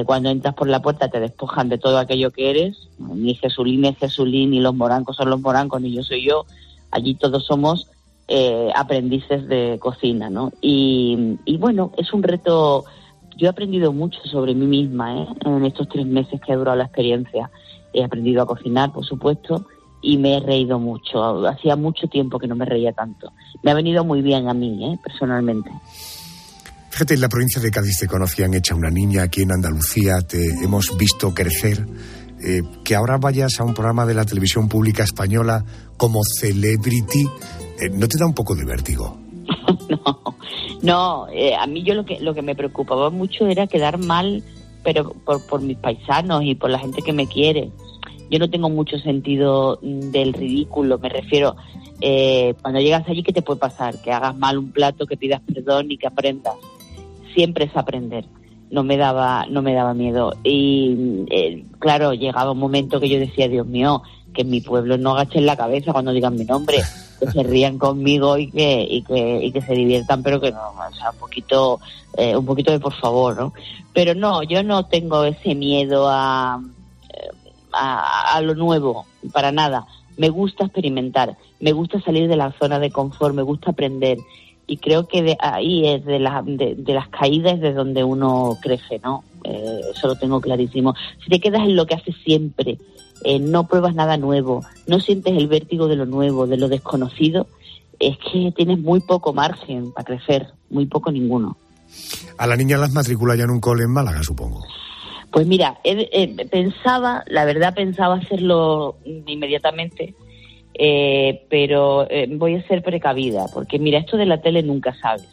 [0.06, 2.89] Cuando entras por la puerta te despojan de todo aquello que eres.
[2.97, 6.45] Ni Jesulín es Jesulín ni los morancos son los morancos ni yo soy yo.
[6.91, 7.88] Allí todos somos
[8.31, 10.53] eh, aprendices de cocina, ¿no?
[10.61, 12.85] Y, bueno, es un reto.
[13.35, 15.27] Yo he aprendido mucho sobre mí misma ¿eh?
[15.45, 17.49] en estos tres meses que ha durado la experiencia.
[17.91, 19.65] He aprendido a cocinar, por supuesto,
[20.03, 21.47] y me he reído mucho.
[21.47, 23.33] Hacía mucho tiempo que no me reía tanto.
[23.63, 24.99] Me ha venido muy bien a mí, ¿eh?
[25.03, 25.71] personalmente.
[26.91, 30.63] Fíjate, en la provincia de Cádiz te conocían hecha una niña, aquí en Andalucía te
[30.63, 31.83] hemos visto crecer.
[32.41, 35.65] Eh, que ahora vayas a un programa de la televisión pública española
[35.97, 37.27] como celebrity,
[37.79, 39.17] eh, ¿no te da un poco de vértigo?
[39.89, 40.35] no,
[40.81, 44.43] no eh, a mí yo lo que, lo que me preocupaba mucho era quedar mal,
[44.83, 47.71] pero por, por mis paisanos y por la gente que me quiere.
[48.29, 51.55] Yo no tengo mucho sentido mm, del ridículo, me refiero,
[52.01, 54.01] eh, cuando llegas allí, ¿qué te puede pasar?
[54.01, 56.55] Que hagas mal un plato, que pidas perdón y que aprendas.
[57.33, 58.25] Siempre es aprender.
[58.71, 60.33] No me daba, no me daba miedo.
[60.43, 61.25] Y
[61.79, 65.47] claro, llegaba un momento que yo decía, Dios mío, que en mi pueblo no agachen
[65.47, 66.77] la cabeza cuando digan mi nombre
[67.19, 71.12] que se rían conmigo y que, y que, se diviertan, pero que no, o sea,
[71.12, 71.79] un poquito,
[72.17, 73.53] eh, un poquito de por favor, ¿no?
[73.93, 76.62] Pero no, yo no tengo ese miedo a,
[77.73, 79.86] a, a lo nuevo, para nada.
[80.17, 84.17] Me gusta experimentar, me gusta salir de la zona de confort, me gusta aprender
[84.69, 89.01] y creo que de ahí es de, la, de, las caídas de donde uno crece,
[89.03, 89.23] ¿no?
[89.43, 90.93] Eh, eso lo tengo clarísimo.
[91.23, 92.77] Si te quedas en lo que haces siempre,
[93.23, 97.47] eh, no pruebas nada nuevo, no sientes el vértigo de lo nuevo, de lo desconocido,
[97.99, 101.58] es que tienes muy poco margen para crecer, muy poco ninguno.
[102.38, 104.63] A la niña las matricula ya en un cole en Málaga, supongo.
[105.32, 105.79] Pues mira,
[106.49, 110.15] pensaba, la verdad pensaba hacerlo inmediatamente,
[110.73, 115.27] eh, pero eh, voy a ser precavida, porque mira, esto de la tele nunca sabes.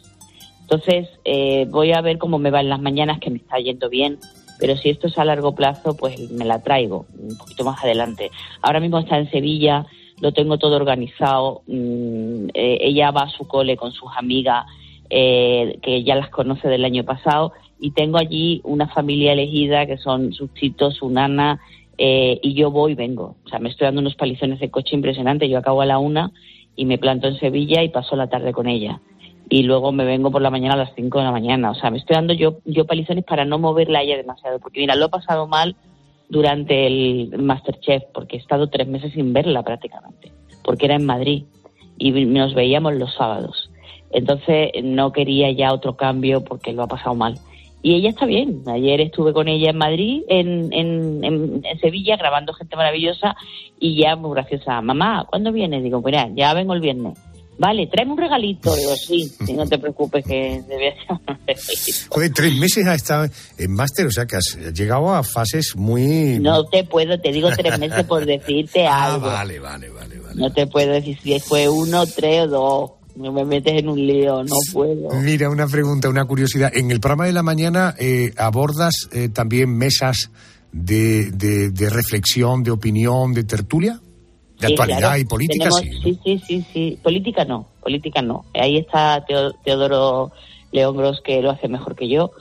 [0.61, 1.07] Entonces,
[1.69, 4.19] voy a ver cómo me va en las mañanas, que me está yendo bien,
[4.59, 8.31] pero si esto es a largo plazo, pues me la traigo un poquito más adelante.
[8.61, 9.85] Ahora mismo está en Sevilla,
[10.21, 14.65] lo tengo todo organizado, mm, eh, ella va a su cole con sus amigas,
[15.09, 19.97] eh, que ya las conoce del año pasado, y tengo allí una familia elegida que
[19.97, 21.59] son sus titos, su nana,
[21.97, 23.35] eh, y yo voy y vengo.
[23.45, 26.31] O sea, me estoy dando unos palizones de coche impresionantes, yo acabo a la una
[26.75, 28.99] y me planto en Sevilla y paso la tarde con ella
[29.49, 31.71] y luego me vengo por la mañana a las 5 de la mañana.
[31.71, 34.59] O sea, me estoy dando yo, yo palizones para no moverla a ella demasiado.
[34.59, 35.75] Porque mira, lo he pasado mal
[36.29, 40.31] durante el Masterchef, porque he estado tres meses sin verla prácticamente,
[40.63, 41.43] porque era en Madrid
[41.97, 43.71] y nos veíamos los sábados.
[44.11, 47.37] Entonces no quería ya otro cambio porque lo ha pasado mal.
[47.81, 48.63] Y ella está bien.
[48.67, 53.35] Ayer estuve con ella en Madrid, en, en, en, Sevilla, grabando gente maravillosa
[53.79, 54.81] y ya muy graciosa.
[54.81, 55.81] Mamá, ¿cuándo viene?
[55.81, 57.17] Digo, mira, ya vengo el viernes
[57.57, 58.75] vale, tráeme un regalito.
[58.75, 60.95] Digo, sí, si no te preocupes que debe
[61.57, 65.75] ser Joder, tres meses ha estado en máster, o sea que has llegado a fases
[65.75, 66.39] muy...
[66.39, 69.27] No te puedo, te digo tres meses por decirte ah, algo.
[69.27, 70.35] Vale, vale, vale, vale.
[70.35, 72.91] No te puedo decir si fue uno, tres o dos.
[73.15, 75.09] No me metes en un lío, no puedo.
[75.21, 76.71] Mira, una pregunta, una curiosidad.
[76.75, 80.29] En el programa de la mañana eh, abordas eh, también mesas
[80.71, 83.99] de, de, de reflexión, de opinión, de tertulia
[84.59, 88.45] de actualidad y política, sí, sí, sí, sí, Política no, política no.
[88.53, 89.23] Ahí está
[89.63, 90.31] Teodoro
[90.71, 92.31] León Gros, que lo hace mejor que yo,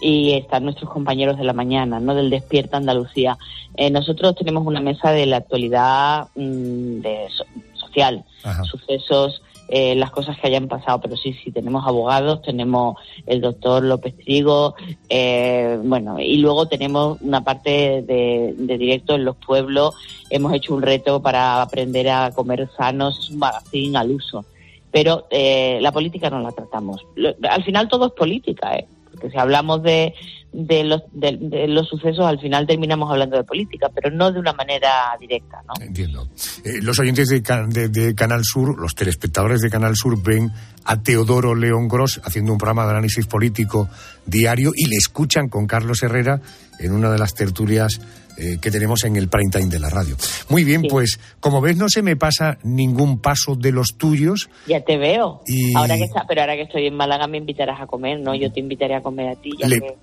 [0.00, 2.14] y están nuestros compañeros de la mañana, ¿no?
[2.14, 3.38] Del Despierta Andalucía.
[3.76, 7.26] Eh, nosotros tenemos una mesa de la actualidad mm, de
[7.74, 8.24] social,
[8.64, 13.82] sucesos eh, las cosas que hayan pasado, pero sí, sí, tenemos abogados, tenemos el doctor
[13.82, 14.74] López Trigo,
[15.08, 19.94] eh, bueno, y luego tenemos una parte de, directo en los pueblos,
[20.30, 24.44] hemos hecho un reto para aprender a comer sanos, es un magazine al uso,
[24.92, 27.04] pero eh, la política no la tratamos.
[27.48, 28.86] al final todo es política, ¿eh?
[29.16, 30.14] Porque si hablamos de,
[30.52, 34.52] de, los, de, los sucesos, al final terminamos hablando de política, pero no de una
[34.52, 35.62] manera directa.
[35.66, 35.74] ¿no?
[35.82, 36.28] Entiendo.
[36.64, 40.50] Eh, los oyentes de, de, Canal Sur, los telespectadores de Canal Sur ven
[40.84, 43.88] a Teodoro León Gross haciendo un programa de análisis político
[44.26, 46.40] diario y le escuchan con Carlos Herrera
[46.78, 48.00] en una de las tertulias
[48.38, 50.16] eh, que tenemos en el prime time de la radio.
[50.48, 54.48] Muy bien, pues como ves no se me pasa ningún paso de los tuyos.
[54.66, 55.42] Ya te veo.
[55.74, 58.34] Ahora que está, pero ahora que estoy en Málaga me invitarás a comer, ¿no?
[58.34, 59.50] Yo te invitaré a comer a ti.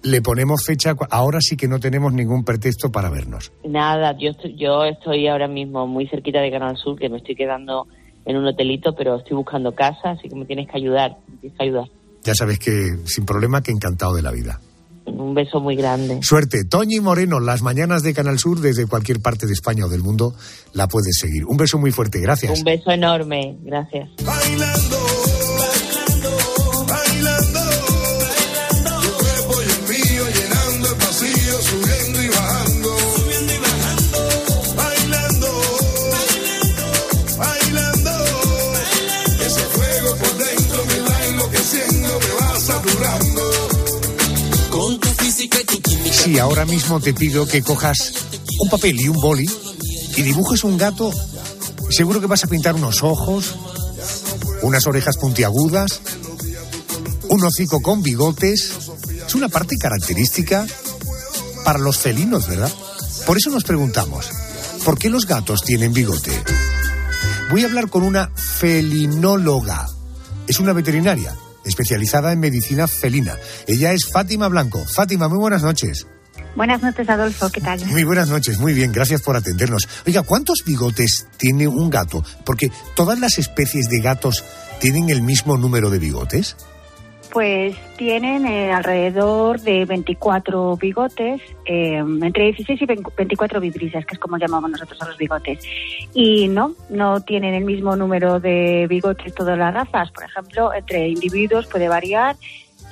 [0.03, 3.51] le, ponemos fecha, ahora sí que no tenemos ningún pretexto para vernos.
[3.65, 7.35] Nada, yo estoy, yo estoy ahora mismo muy cerquita de Canal Sur, que me estoy
[7.35, 7.87] quedando
[8.25, 11.57] en un hotelito, pero estoy buscando casa, así que me tienes que ayudar, me tienes
[11.57, 11.85] que ayudar.
[12.23, 12.71] Ya sabes que
[13.05, 14.59] sin problema que encantado de la vida.
[15.05, 16.19] Un beso muy grande.
[16.21, 16.63] Suerte.
[16.65, 20.33] Toñi Moreno, las mañanas de Canal Sur desde cualquier parte de España o del mundo
[20.73, 21.45] la puedes seguir.
[21.45, 22.19] Un beso muy fuerte.
[22.19, 22.57] Gracias.
[22.57, 23.57] Un beso enorme.
[23.63, 24.09] Gracias.
[24.17, 25.12] Si
[46.53, 48.13] ahora mismo te pido que cojas
[48.59, 49.49] un papel y un boli
[50.15, 51.11] y dibujes un gato,
[51.89, 53.55] seguro que vas a pintar unos ojos,
[54.61, 55.99] unas orejas puntiagudas,
[57.29, 58.71] un hocico con bigotes.
[59.25, 60.67] Es una parte característica
[61.65, 62.71] para los felinos, ¿verdad?
[63.25, 64.29] Por eso nos preguntamos,
[64.85, 66.39] ¿por qué los gatos tienen bigote?
[67.49, 69.89] Voy a hablar con una felinóloga.
[70.47, 71.35] Es una veterinaria
[71.65, 73.39] especializada en medicina felina.
[73.65, 74.85] Ella es Fátima Blanco.
[74.85, 76.05] Fátima, muy buenas noches.
[76.55, 77.83] Buenas noches, Adolfo, ¿qué tal?
[77.87, 79.87] Muy buenas noches, muy bien, gracias por atendernos.
[80.05, 82.23] Oiga, ¿cuántos bigotes tiene un gato?
[82.45, 84.43] Porque todas las especies de gatos
[84.79, 86.55] tienen el mismo número de bigotes.
[87.31, 94.19] Pues tienen eh, alrededor de 24 bigotes, eh, entre 16 y 24 vibrisas, que es
[94.19, 95.57] como llamamos nosotros a los bigotes.
[96.13, 100.11] Y no, no tienen el mismo número de bigotes todas las razas.
[100.11, 102.35] Por ejemplo, entre individuos puede variar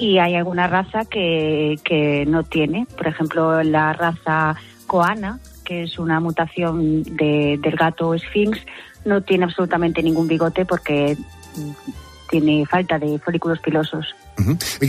[0.02, 2.88] y hay alguna raza que, que no tiene.
[2.98, 4.56] Por ejemplo, la raza
[4.88, 8.58] coana, que es una mutación de, del gato Sphinx,
[9.06, 11.16] no tiene absolutamente ningún bigote porque
[12.32, 14.08] tiene falta de folículos pilosos.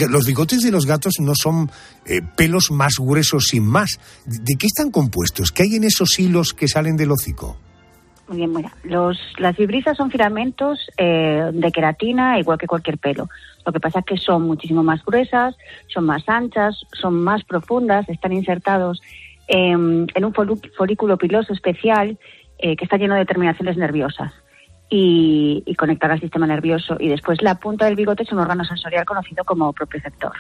[0.09, 1.71] los bigotes de los gatos no son
[2.07, 4.01] eh, pelos más gruesos sin más.
[4.25, 5.53] ¿De qué están compuestos?
[5.53, 7.59] ¿Qué hay en esos hilos que salen del hocico?
[8.33, 13.29] Muy bien, mira, los, las fibrisas son filamentos eh, de queratina, igual que cualquier pelo.
[13.67, 15.55] Lo que pasa es que son muchísimo más gruesas,
[15.89, 19.03] son más anchas, son más profundas, están insertados
[19.49, 22.17] en un folículo piloso especial
[22.57, 24.33] eh, que está lleno de terminaciones nerviosas
[24.95, 26.97] y, conectar al sistema nervioso.
[27.01, 30.33] Y después la punta del bigote es un órgano sensorial conocido como propioceptor.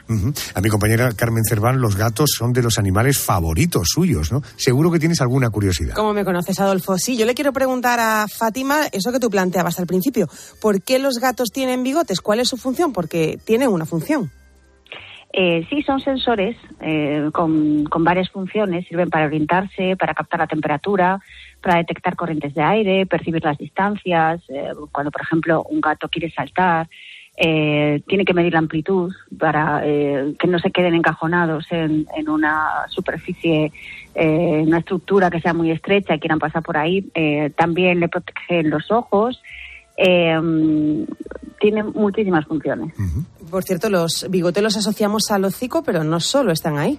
[0.54, 4.42] A mi compañera Carmen Cerván, los gatos son de los animales favoritos suyos, ¿no?
[4.56, 5.94] Seguro que tienes alguna curiosidad.
[5.94, 6.98] ¿Cómo me conoces, Adolfo?
[6.98, 10.28] Sí, yo le quiero preguntar a Fátima eso que tú planteabas al principio.
[10.60, 12.20] ¿Por qué los gatos tienen bigotes?
[12.20, 12.92] ¿Cuál es su función?
[12.92, 14.30] Porque tienen una función.
[15.34, 18.86] Eh, sí, son sensores eh, con, con, varias funciones.
[18.86, 21.20] Sirven para orientarse, para captar la temperatura,
[21.62, 24.42] para detectar corrientes de aire, percibir las distancias.
[24.50, 26.88] Eh, cuando, por ejemplo, un gato quiere saltar,
[27.34, 32.28] eh, tiene que medir la amplitud para eh, que no se queden encajonados en, en
[32.28, 33.72] una superficie,
[34.14, 37.02] eh, una estructura que sea muy estrecha y quieran pasar por ahí.
[37.56, 39.42] también le protegen los ojos.
[39.96, 42.94] Tiene muchísimas funciones.
[43.50, 46.98] Por cierto, los bigotes los asociamos al hocico, pero no solo están ahí.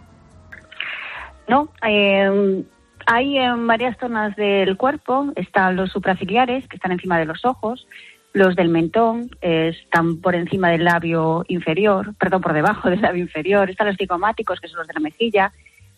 [1.47, 2.63] No, eh,
[3.05, 7.87] hay en varias zonas del cuerpo, están los supraciliares, que están encima de los ojos,
[8.33, 13.69] los del mentón están por encima del labio inferior, perdón, por debajo del labio inferior,
[13.69, 15.51] están los cigomáticos, que son los de la mejilla,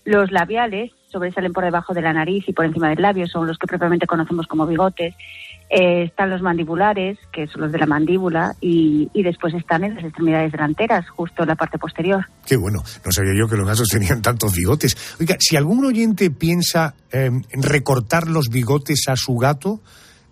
[0.04, 3.58] los labiales sobresalen por debajo de la nariz y por encima del labio, son los
[3.58, 5.16] que propiamente conocemos como bigotes,
[5.70, 10.04] eh, están los mandibulares, que son los de la mandíbula, y, después están en las
[10.04, 12.26] extremidades delanteras, justo en la parte posterior.
[12.46, 14.96] Qué bueno, no sabía yo que los gatos tenían tantos bigotes.
[15.20, 19.82] Oiga, si algún oyente piensa em, en recortar los bigotes a su gato,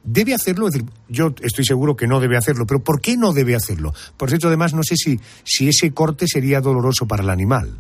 [0.06, 0.68] ¿Debe hacerlo?
[0.68, 3.94] Es decir, yo estoy seguro que no debe hacerlo, pero ¿por qué no debe hacerlo?
[4.18, 7.80] Por cierto, además, no sé si, si ese corte sería doloroso para el animal.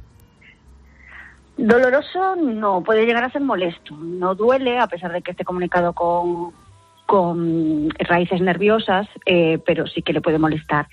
[1.57, 3.93] Doloroso no, puede llegar a ser molesto.
[3.97, 6.53] No duele, a pesar de que esté comunicado con,
[7.13, 10.87] con raíces nerviosas, eh, pero sí que le puede molestar.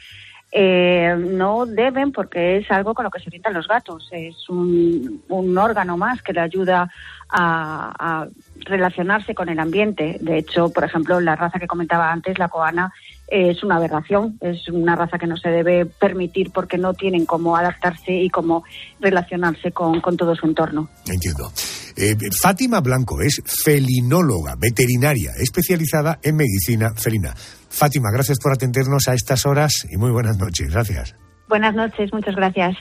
[0.52, 4.06] Eh, no deben porque es algo con lo que se orientan los gatos.
[4.12, 6.90] Es un, órgano más que le ayuda
[7.30, 8.26] a,
[8.66, 10.18] relacionarse con el ambiente.
[10.20, 12.92] De hecho, por ejemplo, la raza que comentaba antes, la coana,
[13.26, 17.56] es una aberración, es una raza que no se debe permitir porque no tienen cómo
[17.56, 18.62] adaptarse y cómo
[19.00, 20.90] relacionarse con, todo su entorno.
[21.06, 21.50] Entiendo.
[21.96, 27.34] Eh, Fátima Blanco es felinóloga, veterinaria, especializada en medicina felina.
[27.68, 30.70] Fátima, gracias por atendernos a estas horas y muy buenas noches.
[30.70, 31.14] Gracias.
[31.48, 32.76] Buenas noches, muchas gracias.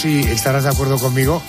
[0.00, 1.42] Si estarás de acuerdo conmigo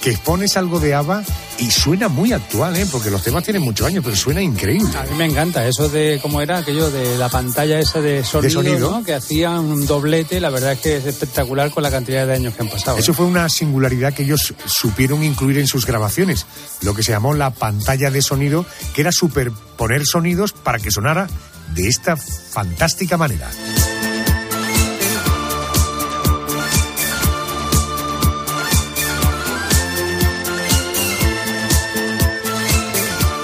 [0.00, 1.22] que pones algo de ABBA
[1.60, 2.84] y suena muy actual, ¿eh?
[2.90, 4.90] porque los temas tienen muchos años, pero suena increíble.
[4.98, 6.90] A mí me encanta eso de, ¿cómo era aquello?
[6.90, 11.06] De la pantalla esa de sonido, que hacían un doblete, la verdad es que es
[11.06, 12.98] espectacular con la cantidad de años que han pasado.
[12.98, 13.14] Eso ¿eh?
[13.14, 16.46] fue una singularidad que ellos supieron incluir en sus grabaciones,
[16.80, 21.28] lo que se llamó la pantalla de sonido, que era superponer sonidos para que sonara
[21.72, 23.48] de esta fantástica manera.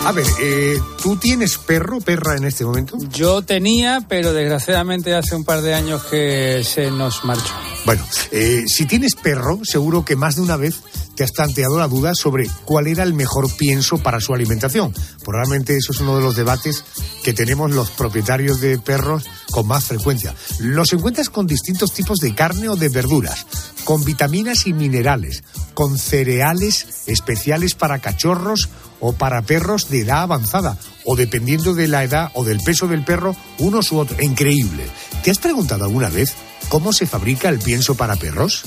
[0.08, 2.96] A ver, eh, ¿tú tienes perro, perra en este momento?
[3.12, 7.52] Yo tenía, pero desgraciadamente hace un par de años que se nos marchó.
[7.84, 10.80] Bueno, eh, si tienes perro, seguro que más de una vez
[11.14, 14.94] te has planteado la duda sobre cuál era el mejor pienso para su alimentación.
[15.22, 16.84] Probablemente eso es uno de los debates
[17.22, 20.34] que tenemos los propietarios de perros con más frecuencia.
[20.58, 23.46] Los encuentras con distintos tipos de carne o de verduras,
[23.84, 25.44] con vitaminas y minerales,
[25.74, 28.70] con cereales especiales para cachorros
[29.00, 33.04] o para perros de edad avanzada, o dependiendo de la edad o del peso del
[33.04, 34.20] perro, unos u otros.
[34.20, 34.86] Increíble.
[35.22, 36.34] ¿Te has preguntado alguna vez
[36.68, 38.64] cómo se fabrica el pienso para perros?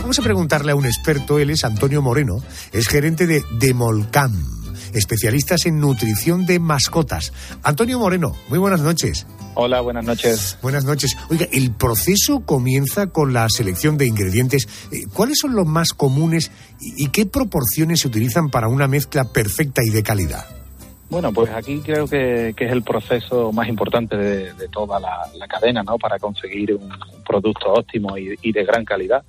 [0.00, 4.59] Vamos a preguntarle a un experto, él es Antonio Moreno, es gerente de Demolcam,
[4.94, 7.32] especialistas en nutrición de mascotas.
[7.62, 9.26] Antonio Moreno, muy buenas noches.
[9.54, 10.58] Hola, buenas noches.
[10.62, 11.16] Buenas noches.
[11.28, 14.68] Oiga, el proceso comienza con la selección de ingredientes.
[14.92, 19.82] Eh, ¿Cuáles son los más comunes y qué proporciones se utilizan para una mezcla perfecta
[19.84, 20.46] y de calidad?
[21.10, 25.98] Bueno, pues aquí creo que, es el proceso más importante de, toda la, cadena, ¿no?
[25.98, 26.88] Para conseguir un,
[27.26, 29.24] producto óptimo y, de gran calidad.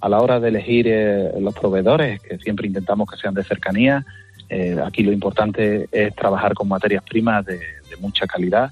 [0.00, 4.04] A la hora de elegir eh, los proveedores, que siempre intentamos que sean de cercanía,
[4.48, 7.60] eh, aquí lo importante es trabajar con materias primas de
[8.00, 8.70] mucha calidad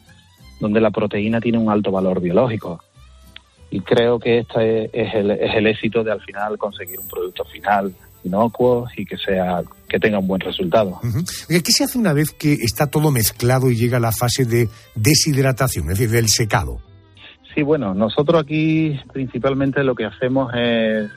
[0.61, 2.83] donde la proteína tiene un alto valor biológico.
[3.71, 7.45] Y creo que este es el, es el éxito de al final conseguir un producto
[7.45, 11.01] final inocuo y que sea que tenga un buen resultado.
[11.49, 15.91] ¿Qué se hace una vez que está todo mezclado y llega la fase de deshidratación,
[15.91, 16.81] es decir, del secado?
[17.55, 21.11] Sí, bueno, nosotros aquí principalmente lo que hacemos es,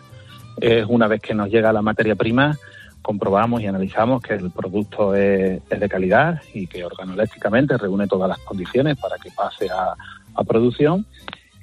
[0.59, 2.57] es una vez que nos llega la materia prima,
[3.01, 8.39] comprobamos y analizamos que el producto es, de calidad y que organolépticamente reúne todas las
[8.39, 9.95] condiciones para que pase a,
[10.43, 11.05] producción,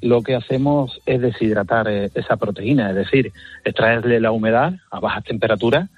[0.01, 3.32] lo que hacemos es deshidratar eh, esa proteína, es decir,
[3.64, 5.89] extraerle la humedad a bajas temperaturas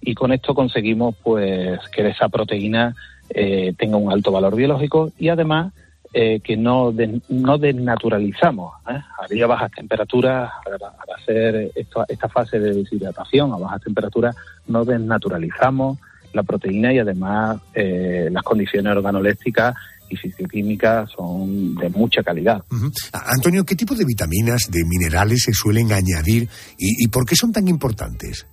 [0.00, 2.96] y con esto conseguimos pues que esa proteína
[3.30, 5.72] eh, tenga un alto valor biológico y además
[6.18, 6.94] eh, que no,
[7.28, 8.72] no desnaturalizamos.
[8.88, 9.42] ¿eh?
[9.42, 14.34] A bajas temperaturas, al, hacer esta, fase de deshidratación a bajas temperaturas,
[14.66, 15.98] no desnaturalizamos
[16.32, 19.74] la proteína y además eh, las condiciones organolépticas
[20.08, 22.64] y fisioquímicas son de mucha calidad.
[23.12, 26.48] Antonio, ¿qué tipo de vitaminas, de minerales se suelen añadir
[26.78, 28.46] y, y por qué son tan importantes?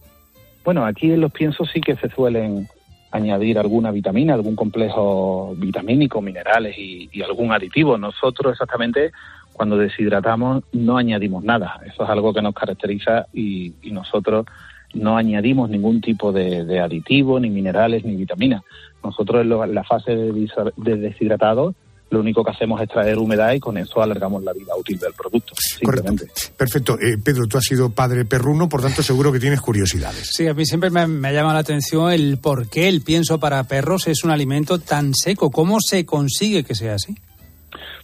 [0.65, 2.67] Bueno, aquí en los piensos sí que se suelen
[3.13, 7.97] añadir alguna vitamina, algún complejo vitamínico, minerales y, algún aditivo.
[7.97, 9.11] Nosotros exactamente
[9.53, 11.79] cuando deshidratamos no añadimos nada.
[11.85, 14.47] Eso es algo que nos caracteriza y, nosotros
[14.95, 18.63] no añadimos ningún tipo de, aditivo, ni minerales, ni vitaminas.
[19.03, 21.75] Nosotros en la fase de deshidratado
[22.09, 25.13] lo único que hacemos es traer humedad y con eso alargamos la vida útil del
[25.13, 25.53] producto.
[25.83, 26.13] Correcto.
[26.55, 26.97] Perfecto.
[26.99, 30.29] Eh, Pedro, tú has sido padre perruno, por tanto seguro que tienes curiosidades.
[30.31, 33.63] Sí, a mí siempre me, me llama la atención el por qué el pienso para
[33.63, 35.49] perros es un alimento tan seco.
[35.49, 37.15] ¿Cómo se consigue que sea así?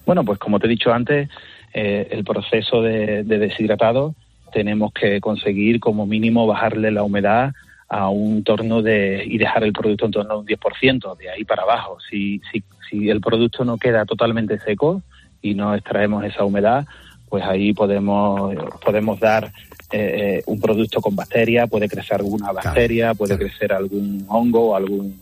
[0.06, 1.30] Bueno, pues como te he dicho antes,
[1.74, 4.16] eh, el proceso de, deshidratado
[4.52, 7.54] tenemos que conseguir como mínimo bajarle la humedad
[7.88, 11.43] a un torno de y dejar el producto en torno a un 10%, de ahí
[11.43, 11.97] para abajo.
[12.10, 15.02] Si, si, si el producto no queda totalmente seco
[15.42, 16.86] y no extraemos esa humedad,
[17.30, 19.52] pues ahí podemos, podemos dar
[19.92, 25.20] eh, un producto con bacteria, puede crecer alguna bacteria, puede crecer algún hongo algún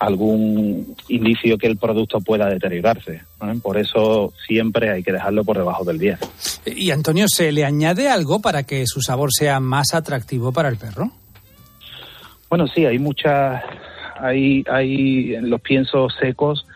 [0.00, 3.20] algún indicio que el producto pueda deteriorarse.
[3.62, 6.18] Por eso siempre hay que dejarlo por debajo del 10.
[6.74, 10.78] Y Antonio, ¿se le añade algo para que su sabor sea más atractivo para el
[10.78, 11.10] perro?
[12.48, 13.62] Bueno, sí, hay muchas,
[14.18, 16.66] hay, hay en los piensos secos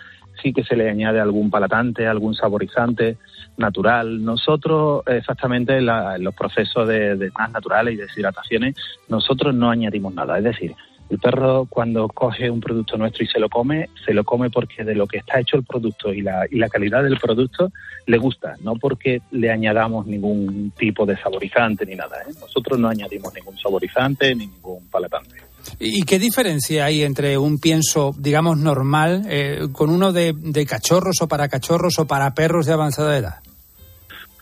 [0.52, 3.16] que se le añade algún palatante, algún saborizante
[3.56, 4.24] natural.
[4.24, 8.74] Nosotros, exactamente en, los procesos de, de más naturales y deshidrataciones,
[9.08, 10.38] nosotros no añadimos nada.
[10.38, 10.74] Es decir,
[11.10, 14.84] el perro cuando coge un producto nuestro y se lo come, se lo come porque
[14.84, 17.70] de lo que está hecho el producto y la, y la calidad del producto
[18.06, 22.16] le gusta, no porque le añadamos ningún tipo de saborizante ni nada.
[22.22, 22.32] ¿eh?
[22.40, 25.36] Nosotros no añadimos ningún saborizante ni ningún palatante.
[25.78, 30.34] ¿Y qué diferencia hay entre un pienso, digamos, normal eh, con uno de,
[30.68, 33.34] cachorros o para cachorros o para perros de avanzada edad?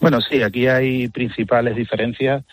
[0.01, 2.45] Bueno, sí, aquí hay principales diferencias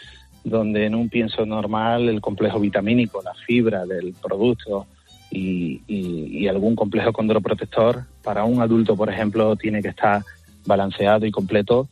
[0.43, 4.88] donde en un pienso normal el complejo vitamínico, la fibra del producto
[5.32, 10.24] y, algún complejo condroprotector, para un adulto, por ejemplo, tiene que estar
[10.65, 11.88] balanceado y completo,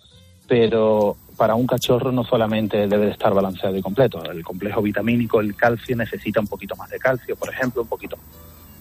[0.47, 4.23] pero para un cachorro no solamente debe de estar balanceado y completo.
[4.29, 8.17] El complejo vitamínico, el calcio, necesita un poquito más de calcio, por ejemplo, un poquito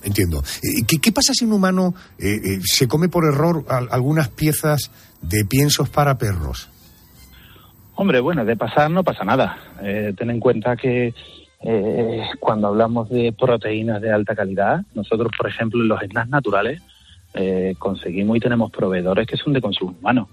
[0.03, 0.41] Entiendo.
[0.87, 5.45] ¿Qué, qué pasa si un humano eh, eh, se come por error algunas piezas de
[5.45, 6.69] piensos para perros?
[7.97, 9.59] Hombre, bueno, de pasar no pasa nada.
[9.83, 11.13] Eh, ten en cuenta que
[11.63, 16.83] eh, cuando hablamos de proteínas de alta calidad, nosotros, por ejemplo, en los snacks naturales
[17.35, 20.29] eh, conseguimos y tenemos proveedores que son de consumo humano.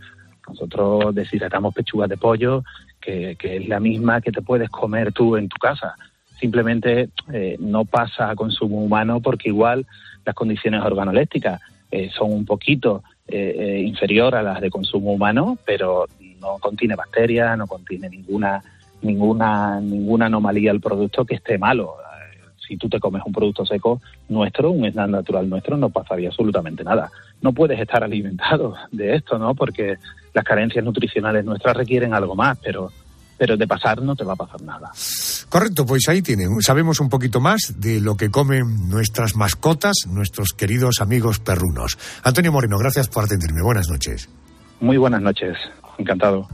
[0.48, 2.64] Nosotros deshidratamos pechugas de pollo,
[3.00, 5.96] que, es la misma que te puedes comer tú en tu casa.
[6.40, 7.10] Simplemente
[7.60, 9.86] no pasa a consumo humano porque igual
[10.26, 11.62] las condiciones organolépticas
[12.12, 16.08] son un poquito inferior a las de consumo humano, pero
[16.44, 18.62] no contiene bacterias, no contiene ninguna
[19.02, 21.96] ninguna ninguna anomalía el producto que esté malo.
[22.66, 26.84] Si tú te comes un producto seco nuestro, un snack natural nuestro, no pasaría absolutamente
[26.84, 27.12] nada.
[27.44, 29.54] No puedes estar alimentado de esto, ¿no?
[29.54, 29.98] Porque
[30.34, 32.92] las carencias nutricionales nuestras requieren algo más, pero
[33.38, 34.92] pero de pasar no te va a pasar nada.
[35.50, 36.62] Correcto, pues ahí tienen.
[36.62, 41.98] Sabemos un poquito más de lo que comen nuestras mascotas, nuestros queridos amigos perrunos.
[42.24, 43.62] Antonio Moreno, gracias por atenderme.
[43.62, 44.30] Buenas noches.
[44.80, 45.58] Muy buenas noches.
[45.98, 46.48] Encantado.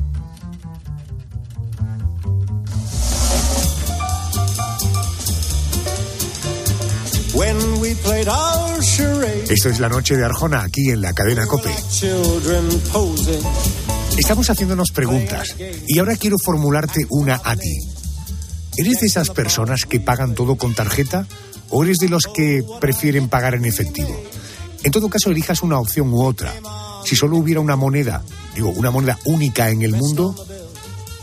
[9.50, 11.70] Esto es la noche de Arjona, aquí en la cadena Cope.
[14.18, 15.56] Estamos haciéndonos preguntas
[15.88, 17.78] y ahora quiero formularte una a ti.
[18.78, 21.28] ¿Eres de esas personas que pagan todo con tarjeta
[21.70, 24.20] o eres de los que prefieren pagar en efectivo?
[24.84, 26.54] En todo caso, elijas una opción u otra.
[27.06, 28.24] Si solo hubiera una moneda
[28.56, 30.36] digo, una moneda única en el mundo,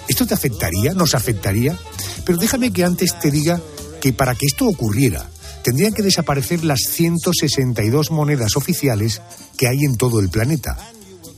[0.09, 0.95] ¿esto te afectaría?
[0.95, 1.77] ¿Nos afectaría?
[2.25, 3.61] Pero déjame que antes te diga
[4.01, 5.29] que para que esto ocurriera,
[5.67, 9.21] tendrían que desaparecer las 162 monedas oficiales
[9.59, 10.77] que hay en todo el planeta.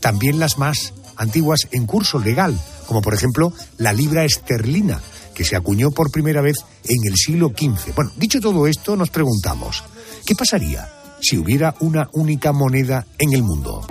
[0.01, 5.01] También las más antiguas en curso legal, como por ejemplo la libra esterlina,
[5.35, 7.95] que se acuñó por primera vez en el siglo XV.
[7.95, 9.83] Bueno, dicho todo esto, nos preguntamos,
[10.27, 10.87] ¿qué pasaría
[11.23, 13.87] si hubiera una única moneda en el mundo?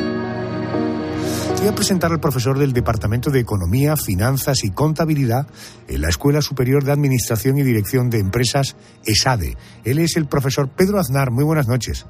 [1.67, 5.47] Voy a presentar al profesor del Departamento de Economía, Finanzas y Contabilidad
[5.89, 9.57] en la Escuela Superior de Administración y Dirección de Empresas, ESADE.
[9.83, 11.29] Él es el profesor Pedro Aznar.
[11.29, 12.05] Muy buenas noches.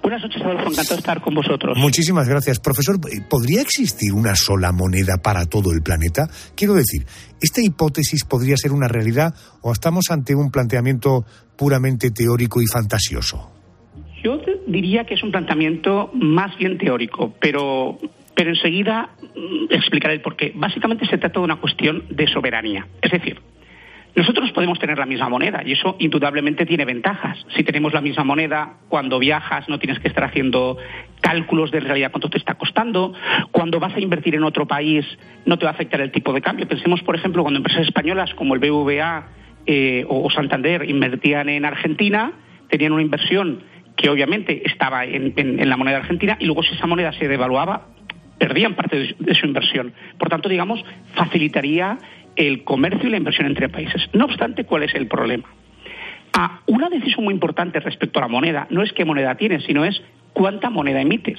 [0.00, 0.70] Buenas noches, Adolfo.
[0.70, 1.76] Encantado de estar con vosotros.
[1.76, 2.58] Muchísimas gracias.
[2.58, 6.30] Profesor, ¿podría existir una sola moneda para todo el planeta?
[6.56, 7.04] Quiero decir,
[7.42, 13.52] ¿esta hipótesis podría ser una realidad o estamos ante un planteamiento puramente teórico y fantasioso?
[14.24, 17.98] Yo diría que es un planteamiento más bien teórico, pero
[18.40, 20.52] pero enseguida mm, explicaré el porqué.
[20.54, 22.86] Básicamente se trata de una cuestión de soberanía.
[23.02, 23.38] Es decir,
[24.16, 27.36] nosotros podemos tener la misma moneda y eso indudablemente tiene ventajas.
[27.54, 30.78] Si tenemos la misma moneda, cuando viajas no tienes que estar haciendo
[31.20, 33.12] cálculos de en realidad cuánto te está costando.
[33.50, 35.04] Cuando vas a invertir en otro país
[35.44, 36.66] no te va a afectar el tipo de cambio.
[36.66, 39.28] Pensemos, por ejemplo, cuando empresas españolas como el BVA
[39.66, 42.32] eh, o Santander invertían en Argentina,
[42.70, 43.64] tenían una inversión
[43.98, 47.88] que obviamente estaba en, en la moneda argentina y luego si esa moneda se devaluaba,
[48.40, 49.92] perdían parte de su, inversión.
[50.18, 50.82] Por tanto, digamos,
[51.14, 51.98] facilitaría
[52.36, 54.08] el comercio y la inversión entre países.
[54.14, 55.44] No obstante, ¿cuál es el problema?
[56.32, 59.84] Ah, una decisión muy importante respecto a la moneda no es qué moneda tienes, sino
[59.84, 61.38] es cuánta moneda emites.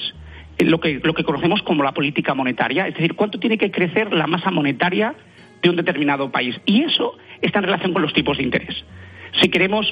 [0.59, 3.71] Eh, lo que, lo que conocemos como la política monetaria, es decir, cuánto tiene que
[3.71, 5.15] crecer la masa monetaria
[5.63, 6.55] de un determinado país.
[6.67, 8.85] Y eso está en relación con los tipos de interés.
[9.41, 9.91] Si queremos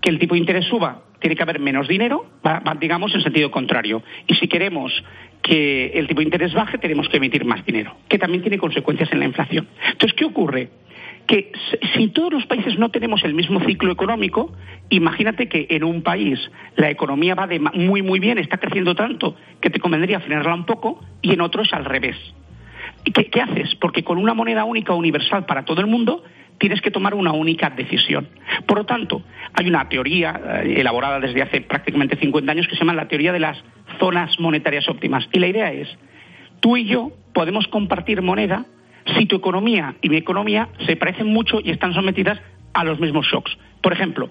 [0.00, 2.26] que el tipo de interés suba, tiene que haber menos dinero,
[2.80, 4.02] digamos en sentido contrario.
[4.26, 4.92] Y si queremos
[5.42, 9.12] que el tipo de interés baje, tenemos que emitir más dinero, que también tiene consecuencias
[9.12, 9.68] en la inflación.
[9.92, 10.70] Entonces, ¿qué ocurre?
[11.26, 11.50] que
[11.94, 14.52] si todos los países no tenemos el mismo ciclo económico,
[14.90, 16.38] imagínate que en un país
[16.76, 20.66] la economía va de muy muy bien, está creciendo tanto que te convendría frenarla un
[20.66, 22.16] poco y en otros al revés.
[23.12, 23.74] ¿Qué, ¿Qué haces?
[23.76, 26.22] Porque con una moneda única universal para todo el mundo
[26.58, 28.28] tienes que tomar una única decisión.
[28.66, 32.80] Por lo tanto, hay una teoría eh, elaborada desde hace prácticamente 50 años que se
[32.80, 33.62] llama la teoría de las
[33.98, 35.28] zonas monetarias óptimas.
[35.32, 35.88] Y la idea es,
[36.60, 38.66] tú y yo podemos compartir moneda
[39.16, 42.40] si tu economía y mi economía se parecen mucho y están sometidas
[42.72, 43.56] a los mismos shocks.
[43.80, 44.30] Por ejemplo,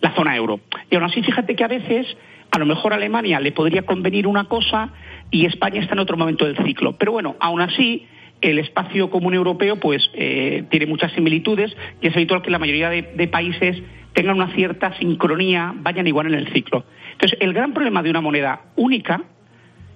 [0.00, 0.60] la zona euro.
[0.90, 2.06] Y aún así, fíjate que a veces,
[2.50, 4.90] a lo mejor Alemania le podría convenir una cosa
[5.30, 6.96] y España está en otro momento del ciclo.
[6.96, 8.06] Pero bueno, aún así,
[8.40, 12.90] el espacio común europeo pues eh, tiene muchas similitudes y es habitual que la mayoría
[12.90, 13.82] de, países
[14.12, 16.84] tengan una cierta sincronía, vayan igual en el ciclo.
[17.12, 19.22] Entonces, el gran problema de una moneda única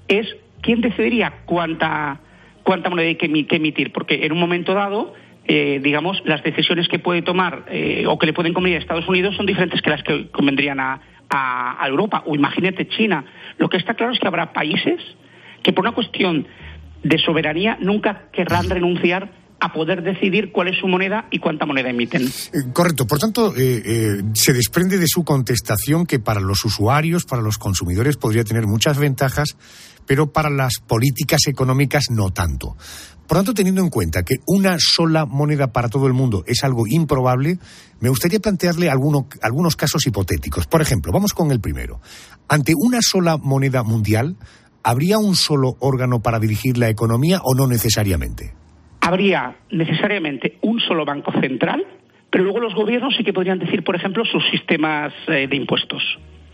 [0.09, 2.21] es quién decidiría cuánta,
[2.63, 5.15] cuánta moneda hay que, emitir, porque en un momento dado,
[5.47, 9.09] eh, digamos, las decisiones que puede tomar eh, o que le pueden convenir a Estados
[9.09, 12.23] Unidos son diferentes que las que convendrían a, a Europa.
[12.27, 13.25] O imagínate China.
[13.59, 15.01] Lo que está claro es que habrá países
[15.65, 16.47] que por una cuestión
[17.05, 21.89] de soberanía nunca querrán renunciar a poder decidir cuál es su moneda y cuánta moneda
[21.89, 22.23] emiten.
[22.23, 23.07] Eh, correcto.
[23.07, 27.57] Por tanto, eh, eh, se desprende de su contestación que para los usuarios, para los
[27.57, 29.57] consumidores, podría tener muchas ventajas,
[30.07, 32.77] pero para las políticas económicas no tanto.
[33.27, 36.87] Por tanto, teniendo en cuenta que una sola moneda para todo el mundo es algo
[36.87, 37.59] improbable,
[38.01, 40.67] me gustaría plantearle algunos casos hipotéticos.
[40.67, 42.03] Por ejemplo, vamos con el primero.
[42.49, 44.37] Ante una sola moneda mundial,
[44.85, 48.55] ¿habría un solo órgano para dirigir la economía o no necesariamente?
[49.01, 51.85] Habría necesariamente un solo banco central,
[52.31, 56.03] pero luego los gobiernos sí que podrían decir, por ejemplo, sus sistemas eh, de impuestos,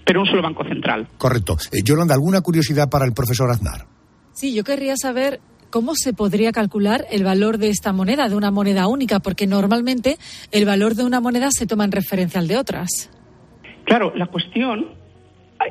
[0.04, 1.08] pero un solo banco central.
[1.18, 1.56] Correcto.
[1.72, 3.86] Eh, Yolanda, ¿alguna curiosidad para el profesor Aznar?
[4.32, 8.50] Sí, yo querría saber ¿cómo se podría calcular el valor de esta moneda, de una
[8.50, 9.20] moneda única?
[9.20, 10.18] Porque normalmente
[10.50, 13.10] el valor de una moneda se toma en referencia al de otras.
[13.84, 14.88] Claro, la cuestión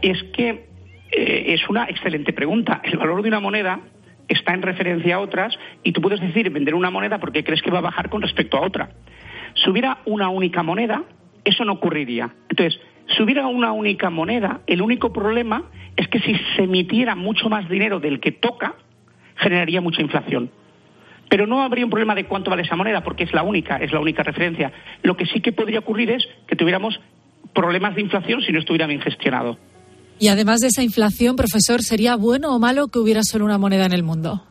[0.01, 0.68] es que
[1.12, 2.82] eh, es una excelente pregunta.
[2.84, 3.80] El valor de una moneda
[4.28, 7.72] está en referencia a otras y tú puedes decir vender una moneda porque crees que
[7.72, 8.91] va a bajar con respecto a otra.
[9.55, 11.03] Si hubiera una única moneda,
[11.43, 12.30] eso no ocurriría.
[12.49, 15.64] Entonces, si hubiera una única moneda, el único problema
[15.95, 18.76] es que si se emitiera mucho más dinero del que toca,
[19.36, 20.51] generaría mucha inflación.
[21.30, 23.91] Pero no habría un problema de cuánto vale esa moneda, porque es la única, es
[23.91, 24.72] la única referencia.
[25.03, 26.99] Lo que sí que podría ocurrir es que tuviéramos
[27.53, 29.57] problemas de inflación si no estuviera bien gestionado.
[30.20, 33.86] Y además de esa inflación, profesor, ¿sería bueno o malo que hubiera solo una moneda
[33.86, 34.43] en el mundo?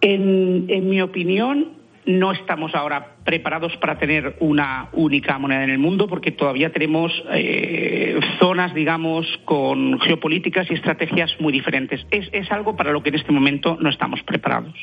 [0.00, 1.72] En, mi opinión,
[2.06, 7.12] no estamos ahora preparados para tener una única moneda en el mundo porque todavía tenemos
[7.32, 12.06] eh, zonas, digamos, con geopolíticas y estrategias muy diferentes.
[12.12, 14.74] Es, es algo para lo que en este momento no estamos preparados.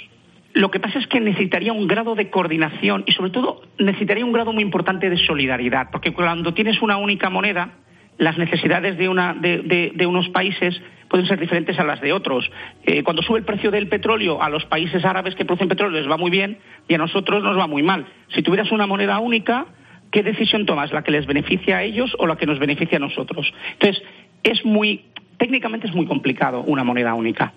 [0.54, 4.34] Lo que pasa es que necesitaría un grado de coordinación y, sobre todo, necesitaría un
[4.34, 7.78] grado muy importante de solidaridad, porque cuando tienes una única moneda,
[8.18, 12.50] las necesidades de, una, de, unos países pueden ser diferentes a las de otros.
[12.84, 16.10] Eh, cuando sube el precio del petróleo, a los países árabes que producen petróleo les
[16.10, 16.58] va muy bien
[16.88, 18.06] y a nosotros nos va muy mal.
[18.34, 19.66] Si tuvieras una moneda única,
[20.12, 20.92] ¿qué decisión tomas?
[20.92, 23.54] ¿La que les beneficia a ellos o la que nos beneficia a nosotros?
[23.74, 24.04] Entonces,
[24.44, 25.06] es muy,
[25.38, 27.54] técnicamente es muy complicado una moneda única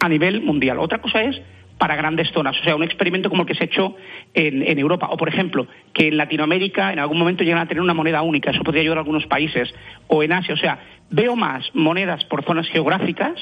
[0.00, 0.78] a nivel mundial.
[0.78, 1.40] Otra cosa es
[1.78, 2.56] para grandes zonas.
[2.60, 3.96] O sea, un experimento como el que se ha hecho
[4.34, 5.08] en, Europa.
[5.10, 8.50] O, por ejemplo, que en Latinoamérica en algún momento llegan a tener una moneda única.
[8.50, 9.68] Eso podría ayudar a algunos países.
[10.08, 10.54] O en Asia.
[10.54, 10.78] O sea,
[11.10, 13.34] veo más monedas por zonas geográficas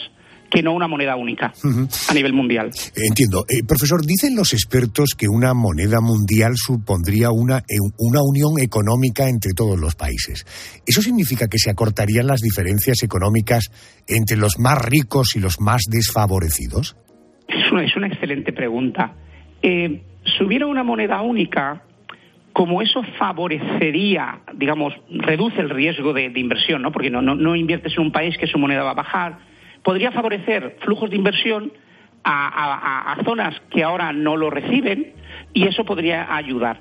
[0.50, 1.52] que no una moneda única
[2.08, 2.70] a nivel mundial.
[2.94, 3.44] Entiendo.
[3.48, 9.28] Eh, profesor, dicen los expertos que una moneda mundial supondría una, eh, una unión económica
[9.28, 10.46] entre todos los países.
[10.86, 13.70] ¿Eso significa que se acortarían las diferencias económicas
[14.06, 16.94] entre los más ricos y los más desfavorecidos?
[17.48, 19.14] Es una, es una excelente pregunta.
[19.62, 21.82] Eh, si hubiera una moneda única,
[22.54, 26.92] como eso favorecería, digamos, reduce el riesgo de, inversión, ¿no?
[26.92, 29.38] Porque no, no, inviertes en un país que su moneda va a bajar,
[29.82, 31.72] podría favorecer flujos de inversión
[32.22, 35.12] a, zonas que ahora no lo reciben
[35.52, 36.80] y eso podría ayudar.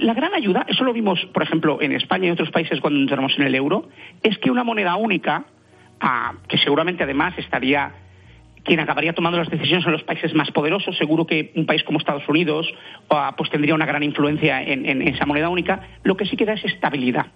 [0.00, 3.00] La gran ayuda, eso lo vimos, por ejemplo, en España y en otros países cuando
[3.00, 3.88] entramos en el euro,
[4.22, 5.44] es que una moneda única,
[6.00, 7.92] ah, que seguramente además estaría
[8.70, 10.96] quien acabaría tomando las decisiones son los países más poderosos.
[10.96, 12.72] Seguro que un país como Estados Unidos
[13.10, 15.88] ah, pues tendría una gran influencia en, esa moneda única.
[16.04, 17.26] Lo que sí que da es estabilidad.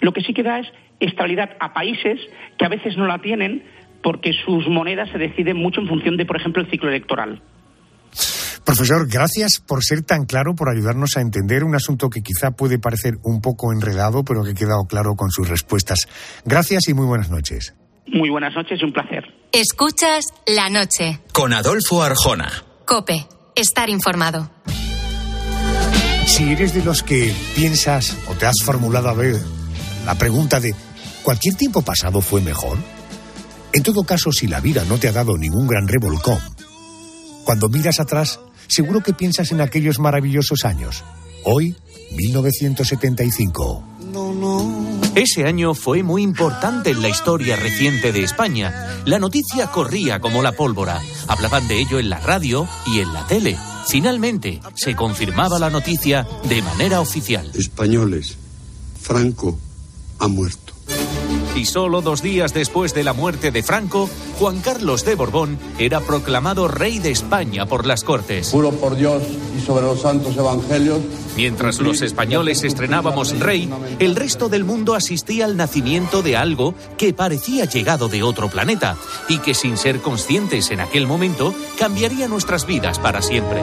[0.00, 0.68] Lo que sí que da es
[0.98, 2.18] estabilidad a países
[2.56, 3.64] que a veces no la tienen
[4.02, 7.42] porque sus monedas se deciden mucho en función de, por ejemplo, el ciclo electoral.
[8.64, 12.78] Profesor, gracias por ser tan claro, por ayudarnos a entender un asunto que quizá puede
[12.78, 16.08] parecer un poco enredado, pero que ha quedado claro con sus respuestas.
[16.46, 17.74] Gracias y muy buenas noches.
[18.12, 19.24] Muy buenas noches un placer.
[19.52, 21.20] Escuchas la noche.
[21.32, 22.64] Con Adolfo Arjona.
[22.84, 24.50] Cope, estar informado.
[26.26, 29.36] Si eres de los que piensas o te has formulado a ver
[30.04, 30.74] la pregunta de
[31.22, 32.76] ¿cualquier tiempo pasado fue mejor?
[33.72, 36.38] En todo caso, si la vida no te ha dado ningún gran revolcón,
[37.44, 41.02] cuando miras atrás, seguro que piensas en aquellos maravillosos años.
[41.44, 41.74] Hoy,
[42.10, 43.84] 1975.
[45.14, 49.02] Ese año fue muy importante en la historia reciente de España.
[49.04, 51.02] La noticia corría como la pólvora.
[51.28, 53.58] Hablaban de ello en la radio y en la tele.
[53.86, 57.50] Finalmente, se confirmaba la noticia de manera oficial.
[57.54, 58.38] Españoles,
[59.02, 59.58] Franco
[60.18, 60.71] ha muerto.
[61.54, 66.00] Y solo dos días después de la muerte de Franco, Juan Carlos de Borbón era
[66.00, 68.50] proclamado rey de España por las Cortes.
[68.50, 69.22] Juro por Dios
[69.56, 71.00] y sobre los santos evangelios.
[71.36, 77.12] Mientras los españoles estrenábamos rey, el resto del mundo asistía al nacimiento de algo que
[77.12, 78.96] parecía llegado de otro planeta
[79.28, 83.60] y que sin ser conscientes en aquel momento cambiaría nuestras vidas para siempre.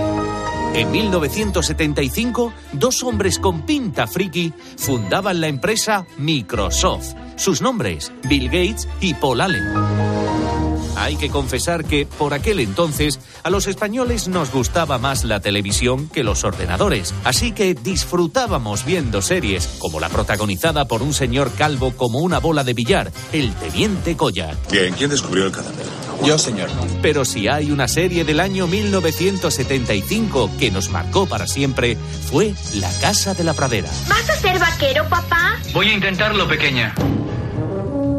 [0.74, 7.16] En 1975, dos hombres con pinta friki fundaban la empresa Microsoft.
[7.38, 10.69] Sus nombres, Bill Gates y Paul Allen.
[11.00, 16.10] Hay que confesar que, por aquel entonces, a los españoles nos gustaba más la televisión
[16.10, 21.94] que los ordenadores, así que disfrutábamos viendo series como la protagonizada por un señor calvo
[21.96, 24.56] como una bola de billar, el Teniente Colla.
[24.70, 25.86] Bien, ¿quién descubrió el cadáver?
[26.26, 26.70] Yo, señor.
[27.02, 31.98] Pero si hay una serie del año 1975 que nos marcó para siempre,
[32.30, 33.90] fue La Casa de la Pradera.
[34.08, 35.58] ¿Vas a ser vaquero, papá?
[35.74, 36.94] Voy a intentarlo, pequeña.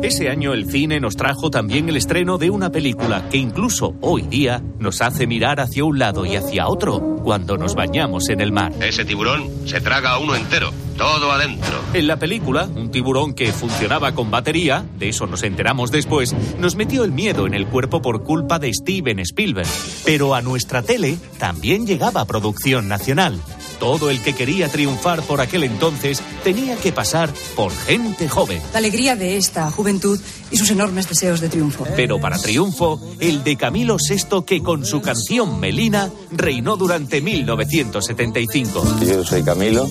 [0.02, 4.22] Ese año el cine nos trajo también el estreno de una película que incluso hoy
[4.22, 8.50] día nos hace mirar hacia un lado y hacia otro cuando nos bañamos en el
[8.50, 8.72] mar.
[8.80, 11.82] Ese tiburón se traga a uno entero, todo adentro.
[11.92, 16.76] En la película, un tiburón que funcionaba con batería, de eso nos enteramos después, nos
[16.76, 19.68] metió el miedo en el cuerpo por culpa de Steven Spielberg.
[20.06, 23.38] Pero a nuestra tele también llegaba producción nacional.
[23.80, 28.62] Todo el que quería triunfar por aquel entonces tenía que pasar por gente joven.
[28.72, 30.20] La alegría de esta juventud
[30.50, 31.86] y sus enormes deseos de triunfo.
[31.96, 38.98] Pero para triunfo, el de Camilo VI que con su canción Melina reinó durante 1975.
[39.04, 39.90] Yo soy Camilo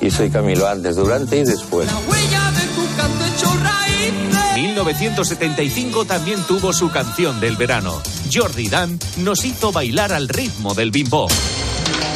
[0.00, 1.88] y soy Camilo antes, durante y después.
[4.56, 8.00] 1975 también tuvo su canción del verano.
[8.32, 11.28] Jordi Dan nos hizo bailar al ritmo del bimbo.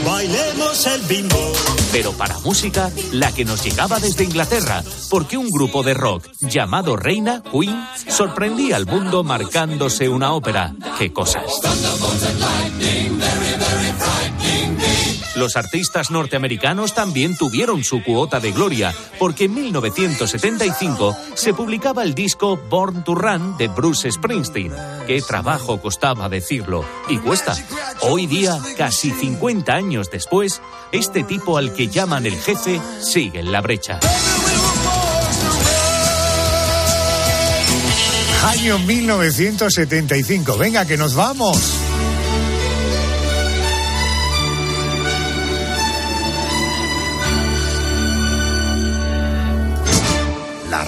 [0.04, 1.52] Bailemos el bimbo.
[1.92, 6.96] Pero para música, la que nos llegaba desde Inglaterra, porque un grupo de rock llamado
[6.96, 10.74] Reina, Queen, sorprendía al mundo marcándose una ópera.
[10.98, 11.44] ¡Qué cosas!
[15.36, 22.14] Los artistas norteamericanos también tuvieron su cuota de gloria, porque en 1975 se publicaba el
[22.14, 24.72] disco Born to Run de Bruce Springsteen.
[25.06, 27.54] Qué trabajo costaba decirlo, y cuesta.
[28.00, 30.62] Hoy día, casi 50 años después,
[30.92, 33.98] este tipo al que llaman el jefe sigue en la brecha.
[38.44, 40.56] Año 1975.
[40.58, 41.83] Venga, que nos vamos.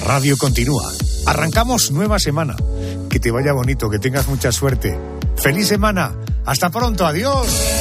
[0.06, 0.92] Radio continúa.
[1.26, 2.54] Arrancamos nueva semana.
[3.10, 4.96] Que te vaya bonito, que tengas mucha suerte.
[5.36, 6.14] Feliz semana.
[6.44, 7.04] Hasta pronto.
[7.04, 7.75] Adiós.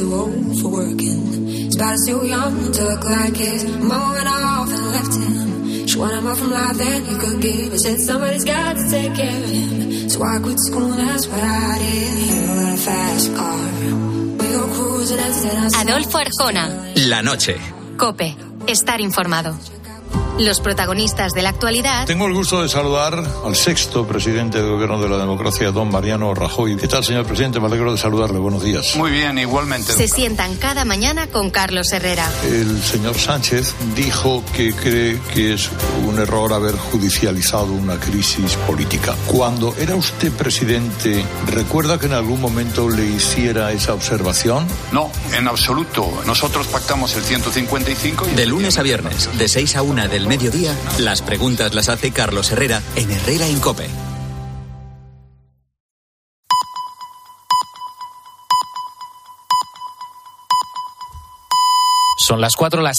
[0.00, 1.20] Too old for working.
[1.68, 3.60] His body's too young to look like his.
[3.90, 5.86] Mama went off and left him.
[5.86, 7.72] She wanted more from life than he could give.
[7.72, 10.08] He said somebody's got to take care of him.
[10.08, 12.12] So I quit school and that's what I did.
[12.20, 13.60] He got a fast car.
[14.40, 16.64] We go cruising and said I Adolfo Arjona.
[17.10, 17.56] La noche.
[17.98, 18.28] Cope.
[18.66, 19.52] Estar informado.
[20.40, 22.06] Los protagonistas de la actualidad.
[22.06, 26.34] Tengo el gusto de saludar al sexto presidente del Gobierno de la Democracia, don Mariano
[26.34, 26.78] Rajoy.
[26.78, 27.60] ¿Qué tal, señor presidente?
[27.60, 28.38] Me alegro de saludarle.
[28.38, 28.96] Buenos días.
[28.96, 29.92] Muy bien, igualmente.
[29.92, 32.26] Se sientan cada mañana con Carlos Herrera.
[32.44, 35.68] El señor Sánchez dijo que cree que es
[36.06, 39.14] un error haber judicializado una crisis política.
[39.26, 44.66] Cuando era usted presidente, ¿recuerda que en algún momento le hiciera esa observación?
[44.90, 46.10] No, en absoluto.
[46.24, 48.36] Nosotros pactamos el 155 y...
[48.36, 52.52] De lunes a viernes, de 6 a 1 del mediodía, las preguntas las hace Carlos
[52.52, 53.88] Herrera en Herrera Incope.
[62.16, 62.98] Son las 4, las